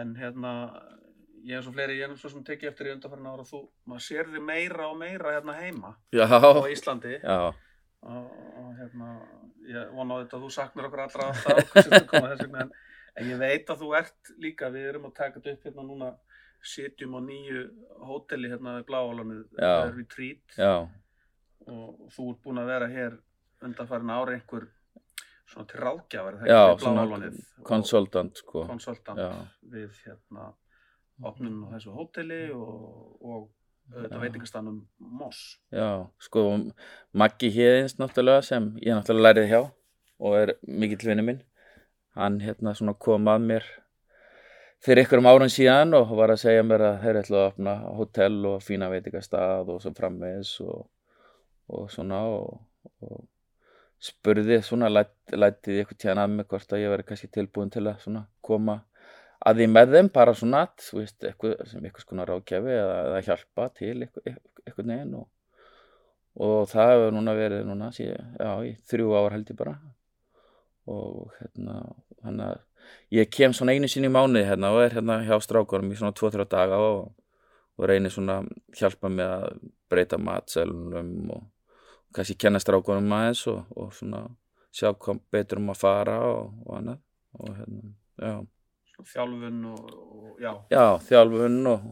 [0.01, 0.51] En hérna
[1.45, 4.05] ég eins og fleiri, ég er svo sem tekið eftir í undarfærin ára þú, maður
[4.07, 7.19] sér þið meira og meira hérna heima Já, á Íslandi.
[7.21, 7.37] Já,
[8.01, 9.11] og, og hérna
[9.69, 12.63] ég vona á þetta að þú saknar okkur allra alltaf sem þú koma þess vegna
[12.65, 12.73] en,
[13.15, 16.11] en ég veit að þú ert líka, við erum að taka þetta upp hérna núna
[16.65, 17.63] sitjum á nýju
[18.07, 19.69] hóteli hérna við Bláálanið Já.
[19.69, 20.73] það er retreat já,
[21.69, 23.19] og þú ert búin að vera hér
[23.65, 24.67] undanfærin ári einhver
[25.45, 29.29] svona til ráðgjafar við svona Bláálanið konsultant sko konsultant Já.
[29.75, 30.49] við hérna
[31.23, 33.45] opnun á þessu hóteli og, og
[33.93, 34.17] Já.
[34.17, 36.47] veitingastanum Moss Já, sko
[37.13, 39.61] Maggi Héðins náttúrulega sem ég náttúrulega lærið hjá
[40.25, 41.43] og er mikill vinnu minn
[42.15, 43.67] hann hérna svona kom að mér
[44.85, 48.35] fyrir einhverjum árun síðan og var að segja mér að þeir ætla að opna hótel
[48.51, 50.83] og fína veitingastað og svo framvegis og,
[51.73, 52.59] og svona og,
[53.05, 53.23] og
[54.05, 57.85] spurði svona læt, lætið eitthvað tíðan að mig hvort að ég veri kannski tilbúin til
[57.87, 58.81] að svona koma
[59.45, 63.23] að því með þeim bara svona þú veist, eitthvað sem eitthvað skona ráðgjafi eða, eða
[63.29, 65.27] hjálpa til eitthvað, eitthvað neginn og,
[66.45, 69.77] og það hefur núna verið núna sí, já, í þrjú ár held ég bara
[70.91, 71.81] og hérna
[72.25, 72.59] að
[73.13, 76.15] ég kem svona einu sinni í mánuði hérna og er hérna hjá strákunum í svona
[76.17, 77.11] 2-3 daga og,
[77.77, 78.41] og reynir svona
[78.77, 79.59] hjálpa með að
[79.91, 81.43] breyta matselunum og,
[82.09, 84.25] og kannski kenna strákunum aðeins og, og svona
[84.75, 87.01] sjá hvað betur um að fara og, annað.
[87.39, 88.35] Og hérna, já.
[88.95, 91.87] Þjálfun og, og já, já, þjálfun og,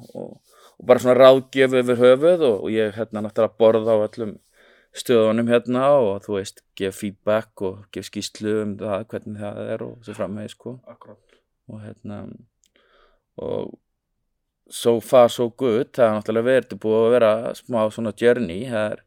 [0.84, 4.38] bara svona ráðgjöf yfir höfuð og, og ég hérna náttúrulega borða á öllum
[4.94, 9.86] stöðunum hérna og þú veist, gef feedback og gef skýslu um það, hvernig það er
[9.86, 10.76] og svo framvegis sko.
[10.90, 11.40] Akkurat.
[11.72, 12.20] Og hérna
[13.42, 13.74] og
[14.70, 15.90] so far so good.
[15.96, 19.04] Það er náttúrulega verið búið að vera smá svona journey það er,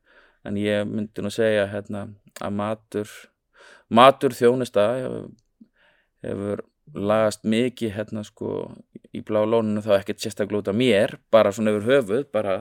[0.46, 2.06] en ég myndi nú segja hérna
[2.42, 3.12] að matur
[3.88, 5.28] matur þjónusta hefur,
[6.26, 6.62] hefur
[6.94, 8.50] lagast mikið hérna sko
[9.14, 12.56] í blá lóninu þá ekkert sérstaklega út af mér bara svona yfir höfuð bara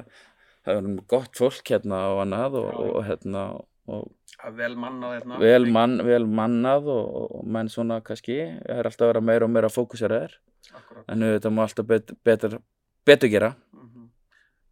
[0.65, 3.47] það er gott fólk hérna og annað og, og, hérna
[3.85, 5.37] og Það er vel mannað hérna.
[5.39, 9.53] vel, mann, vel mannað og, og menn svona kannski er alltaf að vera meira og
[9.53, 10.35] meira fókuseraðir
[10.73, 11.05] Akkurat.
[11.13, 12.57] En þetta má alltaf bet, betur,
[13.05, 13.53] betur gera.
[13.73, 13.85] Mm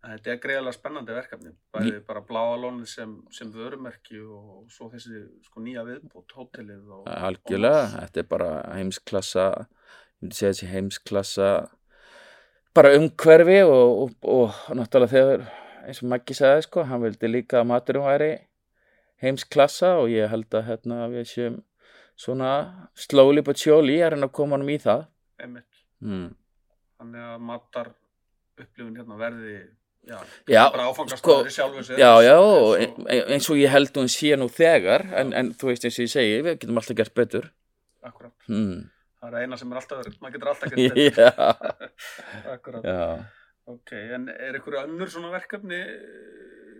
[0.03, 1.53] Þetta er greiðlega spennandi verkefni.
[1.71, 7.05] Bæði bara bláa lónið sem, sem vörumerki og svo þessi sko nýja viðbútt, hótelið og,
[7.07, 11.47] algjörlega, og þetta er bara heimsklassa ég myndi segja þessi heimsklassa
[12.75, 15.45] bara umhverfi og, og, og náttúrulega þegar
[15.87, 18.31] eins og Maggi sagði sko, hann vildi líka að maturum væri
[19.23, 21.59] heimsklassa og ég held að hérna við séum
[22.19, 22.49] svona
[22.99, 25.05] slowly but surely að reyna að koma honum í það.
[25.43, 25.69] Einmitt.
[26.03, 26.33] Mm.
[26.99, 27.87] þannig að matar
[28.59, 29.53] upplifun hérna verði
[30.07, 30.17] já,
[30.51, 31.97] Já, bara sko, áfangastöður sjálfu sér.
[31.99, 35.33] Já, já, eins og ein- ein- eins og ég held hún sé nú þegar en,
[35.33, 37.47] en þú veist eins og ég segi, við getum alltaf gert betur.
[38.03, 38.89] Akkurat, hmm.
[39.21, 40.19] það er eina sem er alltaf verið.
[40.21, 41.23] Maður getur alltaf gert betur.
[41.23, 41.31] Já,
[42.55, 45.79] akkurat, já ok, en er einhverju önnur svona verkefni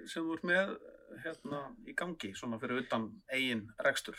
[0.09, 0.73] sem þú ert með
[1.23, 4.17] hérna í gangi, svona fyrir utan eigin rekstur?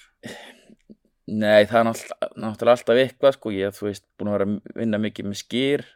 [1.27, 5.01] Nei, það er náttúrulega, alltaf eitthvað sko, ég þú veist búin að vera að vinna
[5.01, 5.87] mikið með skýr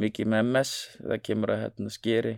[0.00, 2.36] mikið með MS, það kemur að hérna, skýri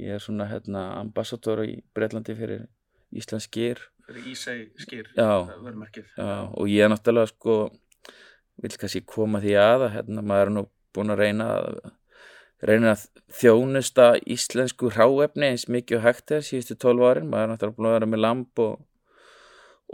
[0.00, 2.66] ég er svona hérna, ambassador í Breitlandi fyrir
[3.14, 5.46] Íslands skýr fyrir Ísei skýr Já.
[5.62, 6.10] vörumerkið.
[6.16, 7.56] Já, og ég er náttúrulega sko
[8.60, 11.80] vil kannski koma því að að hérna, maður er nú búin að reyna að
[12.66, 13.06] reyna að
[13.40, 17.90] þjónusta íslensku hráefni eins mikið og hægt er síðustu 12 árin, maður er náttúrulega búin
[17.90, 18.74] að vera með lamb og,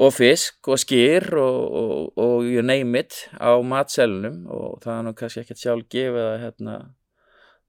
[0.07, 5.15] og fisk og skýr og, og, you name it á matselunum og það er nú
[5.21, 6.77] kannski ekkert sjálf gefið að hérna,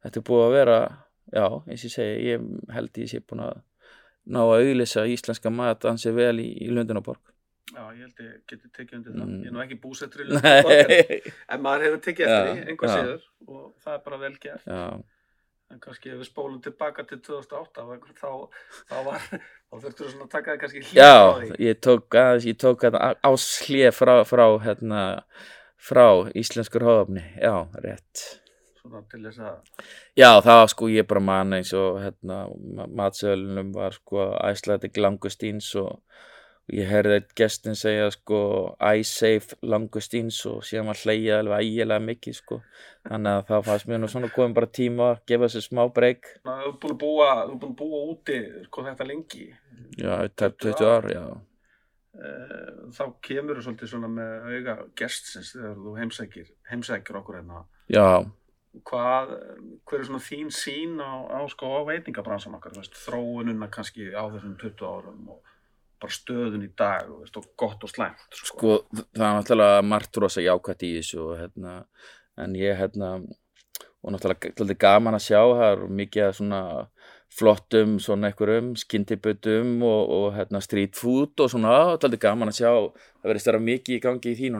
[0.06, 0.80] þetta er búið að vera
[1.34, 3.64] já, eins og ég segi, ég held ég sé búin að
[4.28, 7.22] ná að auðlýsa íslenska mat ansi vel í, í Lundunaborg
[7.68, 9.28] Já, ég held ég geti tekið undir það.
[9.28, 9.40] Mm.
[9.44, 10.92] Ég er nú ekki búsettur í Lundaborg,
[11.52, 12.96] en- maður hefur tekið eftir Já, því, einhver já.
[12.96, 14.64] síður, og það er bara vel gert.
[14.72, 14.86] já,
[15.68, 18.30] en kannski ef við spólum tilbaka til 2008 þá, þá,
[18.88, 22.18] þá var þá þurftur þú að taka það kannski hlýtt Já, á því ég tók
[22.64, 25.02] tók þetta áslið frá, frá, hérna,
[25.90, 26.06] frá
[26.40, 27.52] íslenskur hóðafni, já,
[27.84, 28.24] rétt.
[28.80, 29.84] svona til þess að
[30.16, 32.40] Já, það var sko, ég bara man eins og, hérna,
[33.04, 36.00] matsölunum var sko æslæti langustíns og
[36.74, 38.40] ég heyrði eitt gestin segja sko
[38.84, 42.60] I save langustíns og síðan var hleyjað alveg ægilega mikið sko.
[43.08, 46.34] Þannig að það fannst mér nú svona komið bara tíma að gefa sér smá breyk.
[46.44, 49.46] þú er búin að búa, búin að búa úti sko þetta lengi
[49.98, 51.26] Já, tæp 20 ár, já.
[52.18, 57.60] Eh, þá kemur þú svolítið svona með auga gestsins þegar þú heimsækir, heimsækir okkur hérna
[57.94, 58.26] Já,
[58.90, 59.34] hvað,
[59.86, 64.90] hver er svona þín sín á, á sko á veist, þróununa kannski á þessum 20
[64.90, 65.54] árum og
[66.02, 68.48] bara stöðun í dag, þú veist, og gott og slæmt sko.
[68.52, 68.76] sko
[69.16, 71.74] það er náttúrulega margt rosa jákvætt í þessu og hérna,
[72.44, 73.14] en ég hérna,
[74.02, 76.62] og náttúrulega gaman að sjá, það er mikið svona
[77.38, 82.70] flottum svona einhverjum skyndibötum og, og hérna street food og svona, náttúrulega gaman að sjá
[82.72, 84.54] það verðist vera mikið í gangi í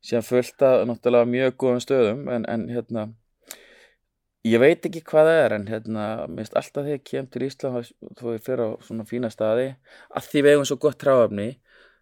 [0.00, 3.10] síðan fullt að náttúrulega mjög góðum stöðum en, en hérna
[4.46, 7.90] ég veit ekki hvað það er en hérna, minnst alltaf þegar ég kem til Ísland
[8.18, 9.66] þá ég fyrir á svona fína staði
[10.16, 11.48] að því við eigum svo gott tráfni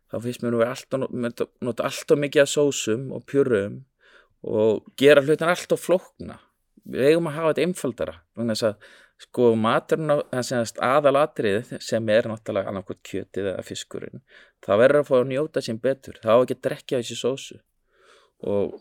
[0.09, 3.83] þá finnst mér nú vera alltaf, nota, alltaf mikið af sósum og pjurum
[4.47, 6.39] og gera hlutin alltaf flókna.
[6.89, 13.03] Við eigum að hafa þetta einfaldara þess að sko maturinn aðalatrið sem er náttúrulega annarkvæmt
[13.03, 14.23] kjötið eða fiskurinn
[14.65, 17.59] það verður að fá að njóta sín betur það á ekki að drekja þessi sósu.
[18.47, 18.79] Og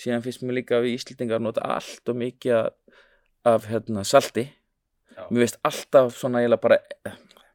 [0.00, 2.56] síðan finnst mér líka við Íslendingar nota allt og mikið
[3.44, 4.46] af, hérna, salti
[5.16, 5.26] Já.
[5.28, 6.80] mér finnst alltaf svona eiginlega bara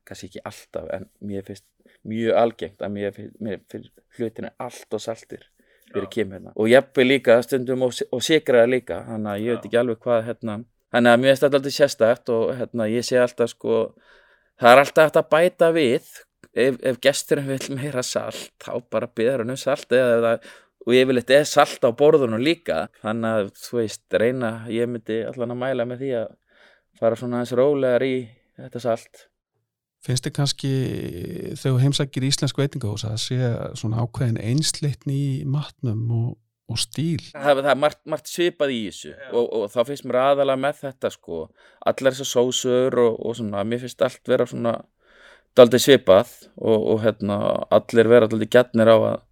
[0.06, 1.66] kannski ekki alltaf en mér finnst
[2.06, 5.48] mjög algengt að mér finnst, finnst hlutinu allt og saltir
[5.92, 9.66] fyrir kem hérna og jafnveg líka stundum og, og sigraði líka þannig að ég veit
[9.66, 9.70] Já.
[9.70, 10.60] ekki alveg hvað hérna
[10.96, 13.82] þannig að mér finnst alltaf sérstætt og hérna ég sé alltaf sko
[14.62, 16.12] það er alltaf hægt að bæta við
[16.54, 20.38] ef, ef gesturinn vil meira salt þá bara byður hann um salt eða,
[20.86, 25.56] og yfirleitt er salt á borðunum líka þannig að þú veist reyna ég myndi allan
[25.56, 26.28] að mæla með því að
[27.00, 28.16] fara svona aðeins rólegar í
[28.60, 29.26] þetta salt.
[30.06, 30.72] Finnst þið kannski
[31.58, 36.28] þegar heimsækir íslensk veitingahús að sé svona ákveðin einsleitni í matnum og,
[36.70, 37.24] og stíl?
[37.34, 40.84] það, það er margt, margt svipað í þessu og, og þá finnst mér aðalega með
[40.84, 41.40] þetta sko.
[41.90, 44.78] Allar þessar sósur og, og svona mér finnst allt vera svona
[45.58, 47.40] daldið svipað og, og hérna
[47.74, 49.25] allir vera daldið gætnir á að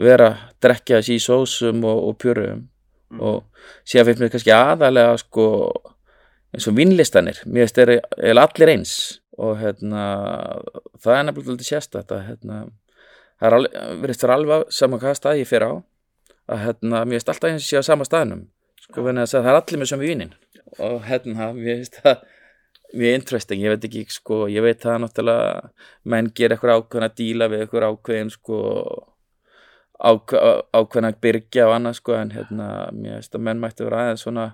[0.00, 2.68] vera að drekja þessi í sósum og, og pjörum
[3.10, 3.20] Mm.
[3.26, 3.42] og
[3.82, 5.46] síðan finnst mér kannski aðalega sko
[6.54, 7.40] eins og vinnlistanir.
[7.46, 8.92] Mér finnst þeir eiginlega allir eins.
[9.40, 10.04] Og hérna
[11.00, 12.58] það er nefnilega alltaf sérstætt hérna
[13.40, 15.72] það er alveg, verðist vera alveg saman hvaða stað ég fer á.
[16.50, 18.44] Að hérna mér finnst alltaf eins og sé á sama staðnum.
[18.84, 20.36] Sko venni að það er allir með sömu vínin
[20.78, 22.20] og hérna mér finnst það
[22.94, 25.70] mjög interesting, ég veit ekki sko ég veit það náttúrulega
[26.10, 28.58] menn gera eitthvað ákveðin að díla við eitthvað ákveðin sko
[30.00, 30.32] ák
[30.72, 34.22] ákveðin að byrgja og annað sko en hérna mér finnst að menn mætti vera aðeins
[34.24, 34.46] svona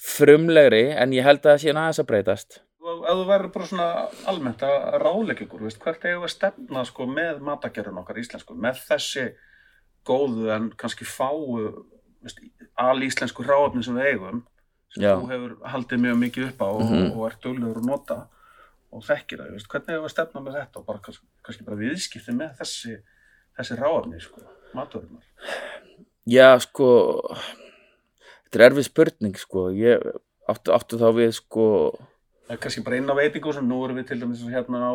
[0.00, 3.66] frumlegri en ég held að það sé aðeins að breytast Og ef þú verður bara
[3.68, 3.86] svona
[4.30, 8.56] almennt að ráleika ykkur, veist, hvert eigum við að stefna sko, með matagerðun okkar íslensku,
[8.56, 9.24] með þessi
[10.08, 11.58] góðu en kannski fáu
[12.24, 12.40] veist,
[12.80, 14.40] alíslensku ráöfni sem við eigum,
[14.96, 15.12] sem Já.
[15.20, 17.12] þú hefur haldið mjög mikið upp á og, Mhm.
[17.12, 18.18] og ert duglegur að nota
[18.90, 21.64] og þekkir það, veist, hvernig eigum við að stefna með þetta og bara kannski, kannski
[21.68, 22.96] bara viðskipti með þessi,
[23.60, 24.42] þessi ráöfni, sko,
[24.74, 25.20] maturinn.
[26.30, 26.88] Já, sko
[28.44, 30.02] þetta er erfið spurning, sko ég
[30.50, 31.66] áttu, áttu þá við, sko
[32.50, 34.92] Það er kannski bara inn á veitingu sem nú erum við til dæmis hérna á,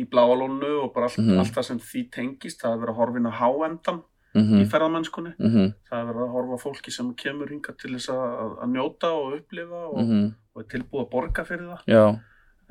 [0.00, 1.38] í bláalónu og bara allt, Mhm.
[1.42, 4.02] allt það sem því tengist, það er verið að horfa inn á háendan
[4.34, 5.34] mm í ferðamennskunni.
[5.36, 9.08] -hmm, Það er verið að horfa fólki sem kemur hinga til þess að, að njóta
[9.12, 11.82] og upplifa og, mm og er tilbúið að borga fyrir það.
[11.86, 12.20] Já,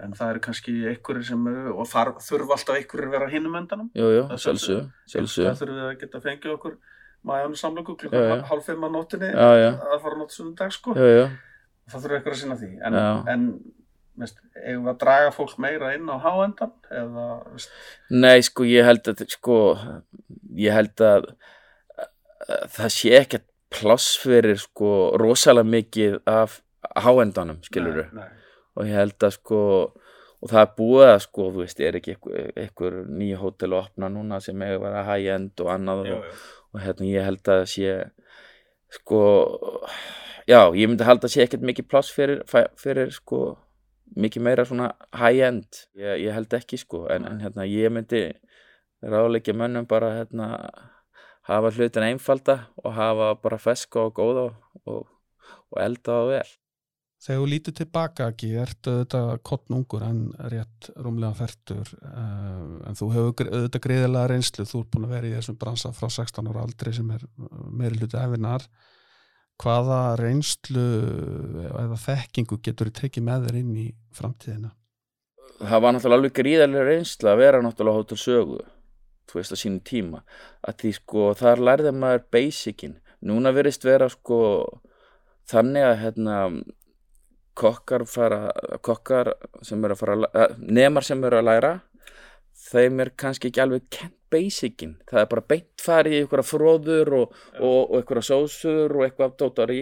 [0.03, 3.57] En það eru kannski einhverjir sem eru, og þar þurfa alltaf einhverjir að vera hinum
[3.59, 3.89] endanum.
[3.97, 6.77] jú, jú, Það er sjálfsög Það þurfum við að geta fengið okkur
[7.29, 8.45] maðurinn samlöku Já, klukkan já.
[8.47, 9.69] hálf fimm að nóttinni Já, já.
[9.89, 10.95] að fara nótt sunnum dag sko.
[10.95, 11.27] jú
[11.89, 12.71] Það þurfa einhver að sinna því.
[12.85, 13.07] En, Já.
[13.33, 13.45] en
[14.19, 17.71] veist, eigum við að draga fólk meira inn á háendan eða veist,
[18.11, 19.57] Nei, sko, ég held að, sko,
[20.59, 21.29] ég held að,
[22.47, 26.59] að það sé ekkert pláss fyrir, sko, rosalega mikið af
[26.97, 28.29] háendanum, skilur Nei, nei.
[28.79, 29.61] Og ég held að, sko,
[30.39, 32.15] og það er búið að, sko, þú veist, er ekki
[32.55, 36.43] einhver, nýja hótel að opna núna sem eiga að vera high-end og annað Jú, og,
[36.73, 37.95] og hérna, ég held að sé,
[38.99, 39.23] sko,
[40.47, 42.45] já, ég myndi halda að sé ekkert mikið pláss fyrir,
[42.79, 43.57] fyrir, sko,
[44.17, 45.83] mikið meira svona high-end.
[45.99, 48.23] Ég, ég held ekki sko en, en hérna ég myndi
[49.05, 50.49] ráðleikja mönnum bara hérna
[51.49, 54.49] hafa hlutin einfalda og hafa bara feska og góða
[54.85, 55.05] og,
[55.69, 56.49] og elda það vel
[57.19, 60.21] þegar þú lítur tilbaka ekki, ertu auðvitað kottnungur en
[60.53, 65.29] rétt rúmlega færtur uh, en þú hefur auðvitað greiðilega reynslu, þú ert búin að vera
[65.29, 67.27] í þessum bransa frá 16 ára aldri sem er
[67.69, 68.67] meiri hluti efinar
[69.59, 70.87] hvaða reynslu
[71.67, 74.73] eða þekkingu getur þú tekið með þér inn í framtíðina?
[75.59, 78.59] það var náttúrulega alveg gríðarlega reynsla að vera náttúrulega hótel sögu
[79.29, 80.23] þú veist á sínum tíma.
[80.65, 84.39] Að því sko þar lærði maður basicin núna verist vera sko
[85.49, 86.37] þannig að hérna
[87.59, 88.41] kokkar fara
[88.85, 89.33] kokkar
[89.65, 91.73] sem eru að fara eh, nemar sem eru að læra
[92.69, 94.97] þeim er kannski ekki alveg kent basicin.
[95.09, 99.35] Það er bara beint farið í einhverja fróður og, og, og einhverja sósur og eitthvað
[99.41, 99.81] dótar í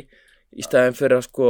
[0.55, 1.49] í staðin fyrir að sko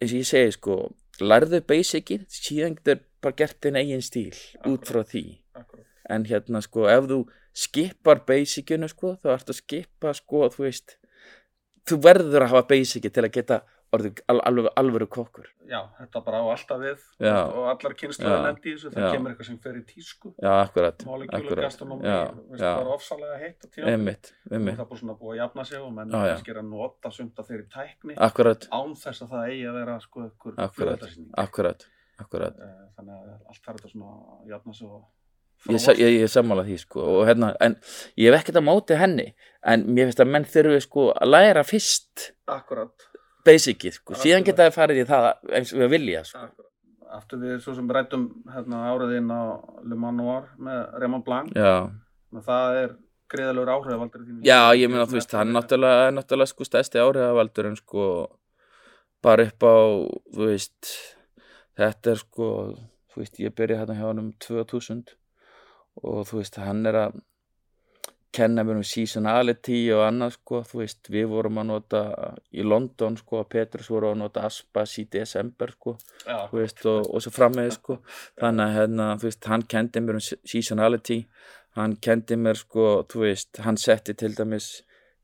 [0.00, 0.76] eins og ég segi sko
[1.20, 4.36] lærðu basicin, síðan getur bara gert þinn eigin stíl
[4.70, 5.24] út frá því.
[5.58, 5.86] Akkurat.
[6.10, 7.18] en hérna sko ef þú
[7.54, 10.96] skipar basicinu sko þá ertu að skipa sko þú veist
[11.86, 13.60] þú verður að hafa basici til að geta
[13.96, 15.46] orðið al alveg alvöru kokkur.
[15.70, 17.34] Já, þetta bara á alltaf við Já.
[17.50, 18.42] og allar kynsluður Já.
[18.46, 19.10] lendi í þessu, það Já.
[19.14, 20.32] kemur eitthvað sem fer í tísku.
[20.42, 22.18] Já akkurat, já,
[22.56, 24.76] það er ofsalega heitt tíma einmitt, og einmitt.
[24.76, 26.24] það er bara svona búið að jafna sig og menn já.
[26.30, 29.78] kannski er að nota sumt af þeirri tækni akkurat, án þess að það eigi að
[29.80, 31.30] vera sko akkurat, flugeldasýning.
[31.38, 31.86] akkurat
[32.20, 35.04] akkurat, Eh, þannig að allt þarf þetta svona að jafna sig og
[35.70, 37.76] ég, ég, ég sammála því sko og hérna, en
[38.16, 39.34] ég hef ekkert að móti henni
[39.64, 42.32] en mér finnst að menn þurfi sko að læra fyrst.
[42.46, 42.92] Akkurat,
[43.46, 45.28] basicið sko, síðan geta það farið í það
[45.58, 46.48] eins og við vilja sko.
[47.10, 49.42] Aftur við svo sem rættum hérna, árið inn á
[49.82, 51.56] Le Manoir með Raymond Blanc.
[52.46, 52.92] Það er
[53.30, 57.70] greiðalegur áhrifavaldur Já, ég meina þú veist, hann er náttúrulega, er náttúrulega sko stærsti áhrifavaldur
[57.70, 58.04] en sko
[59.22, 59.76] bara upp á,
[60.34, 60.92] þú veist
[61.78, 62.50] þetta er sko
[63.10, 65.14] þú veist, ég byrja hérna hjá hann um 2000
[66.00, 67.18] og þú veist, hann er að
[68.32, 72.02] kenna mér um seasonality og annað sko, þú veist, við vorum að nota
[72.54, 77.08] í London sko, Petrus voru að nota Aspas í desember sko Já, þú veist, og,
[77.10, 77.98] og svo frammeði sko.
[78.40, 81.18] Þannig að hérna, þú veist, hann kendi mér um se- seasonality
[81.78, 84.70] hann kendi mér sko, þú veist, hann setti til dæmis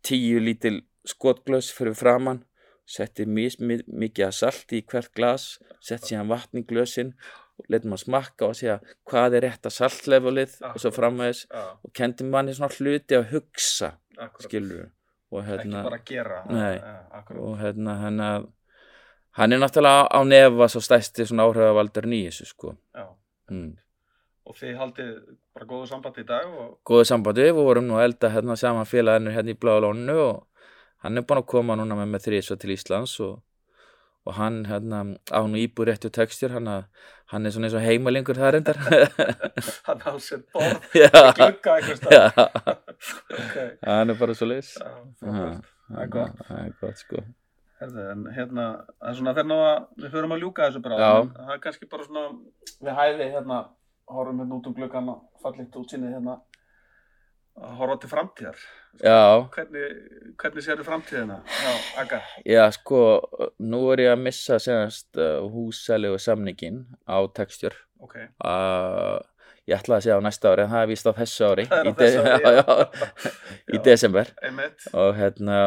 [0.07, 2.43] tíu lítil skotglös fyrir framann
[2.87, 7.15] setti mikið að salti í hvert glas setti síðan vatn í glösin
[7.57, 8.77] og letum að smakka og segja
[9.09, 13.31] hvað er rétt að saltlevelið og svo frammeðis já, og kendi manni svona hluti að
[13.33, 14.85] hugsa akkurat skilur
[15.33, 16.43] og ekki hérna bara að gera.
[16.51, 16.77] Nei.
[17.11, 17.41] akkurat.
[17.43, 18.47] og hérna hann að
[19.37, 22.77] hann er náttúrulega á nefa svo stæsti svona áhrifavaldur nýjus sko.
[23.51, 23.77] Mm.
[24.47, 25.11] og þið haldið
[25.55, 28.89] bara góðu samband í dag og góðu sambandi, við vorum nú að elda hérna saman
[28.89, 30.67] félaginu hérna í Bláðalónu og
[31.05, 33.37] hann er búin að koma núna með með þrísva til Íslands og,
[34.27, 35.01] og hann hérna
[35.31, 36.67] á nú íbúr réttu textur hann,
[37.31, 38.79] hann er svona eins og heimalingur það reyndar.
[39.87, 40.83] Hann á sér borð
[41.39, 42.27] glugga já,
[43.41, 43.71] okay.
[43.87, 45.67] hann er bara svo frábært.
[45.87, 46.43] Það er gott.
[46.49, 47.23] það er gott sko.
[47.77, 48.05] Herðu,
[48.35, 48.67] hérna,
[48.99, 51.91] það er svona þegar ná að við förum að ljúka þessu bara það er kannski
[51.93, 52.27] bara svona
[52.83, 53.63] við hæði hérna,
[54.11, 56.41] horfum hérna út um gluggan og fallit útsinnið hérna
[57.57, 58.59] að horfa til framtíðar.
[59.05, 59.17] Já,
[59.53, 59.97] hvernig,
[60.41, 63.01] hvernig sérðu framtíðina já, Aga, já sko
[63.61, 68.15] nú er ég að missa senast uh, húsalegu samningin á textur ok.
[68.41, 69.19] Uh,
[69.69, 71.77] ég ætlaði að segja á næsta ári en það er víst á þessu ári á
[71.77, 73.11] í, de þessu ári, já, já.
[73.75, 73.83] í Já.
[73.91, 74.33] desember.
[74.49, 75.59] Einmitt, og hérna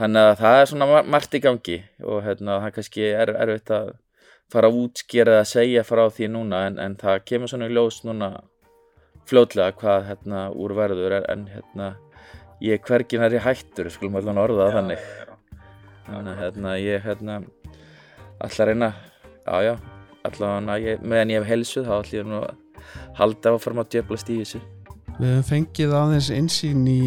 [0.00, 3.74] þannig að það er svona mar- margt í gangi og hérna það kannski er erfitt
[3.76, 3.90] að
[4.52, 8.00] fara að útskýra eða segja frá því núna en, en það kemur svona í ljós
[8.08, 8.32] núna
[9.30, 11.88] fljótlega hvað hérna úr verður en, en hérna
[12.62, 15.34] ég er hvergin er í hættur skulum allan orða það þannig já, já.
[16.10, 17.40] þannig að hérna ég hérna
[18.42, 18.92] ætla að reyna
[19.46, 19.74] já já
[20.22, 22.86] allavega ég, meðan ég hef helsu þá ég nú að
[23.18, 24.62] halda áfram að djöflast í þessu
[25.18, 27.00] Við höfum fengið aðeins einsýn í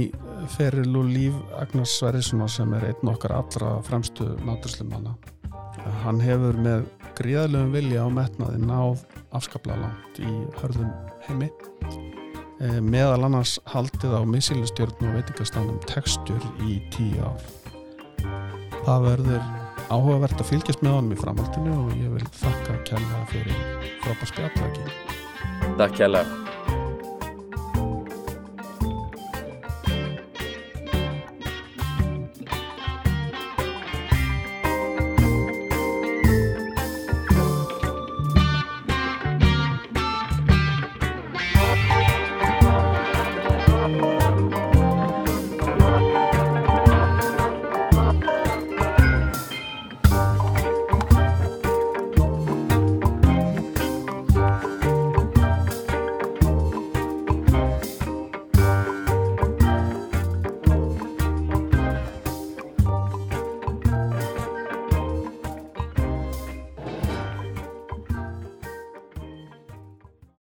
[0.53, 5.15] feril og líf Agnars Sverrissonar sem er einn okkar allra fremstu náttúrslumanna.
[6.03, 6.85] Hann hefur með
[7.17, 9.01] gríðarlegum vilja á metnaði náð
[9.37, 10.31] afskaplega langt í
[10.61, 10.91] hörðum
[11.27, 11.49] heimi.
[12.63, 17.45] Eh, meðal annars haldið á missilustjörn og veitingastannum tekstur í tíu ár.
[18.85, 19.45] Það verður
[19.89, 23.63] áhugavert að fylgjast með honum í framhaldinu og ég vil þakka kærlega fyrir
[24.01, 24.89] frábær spjallaki.
[25.75, 26.54] Takk kærlega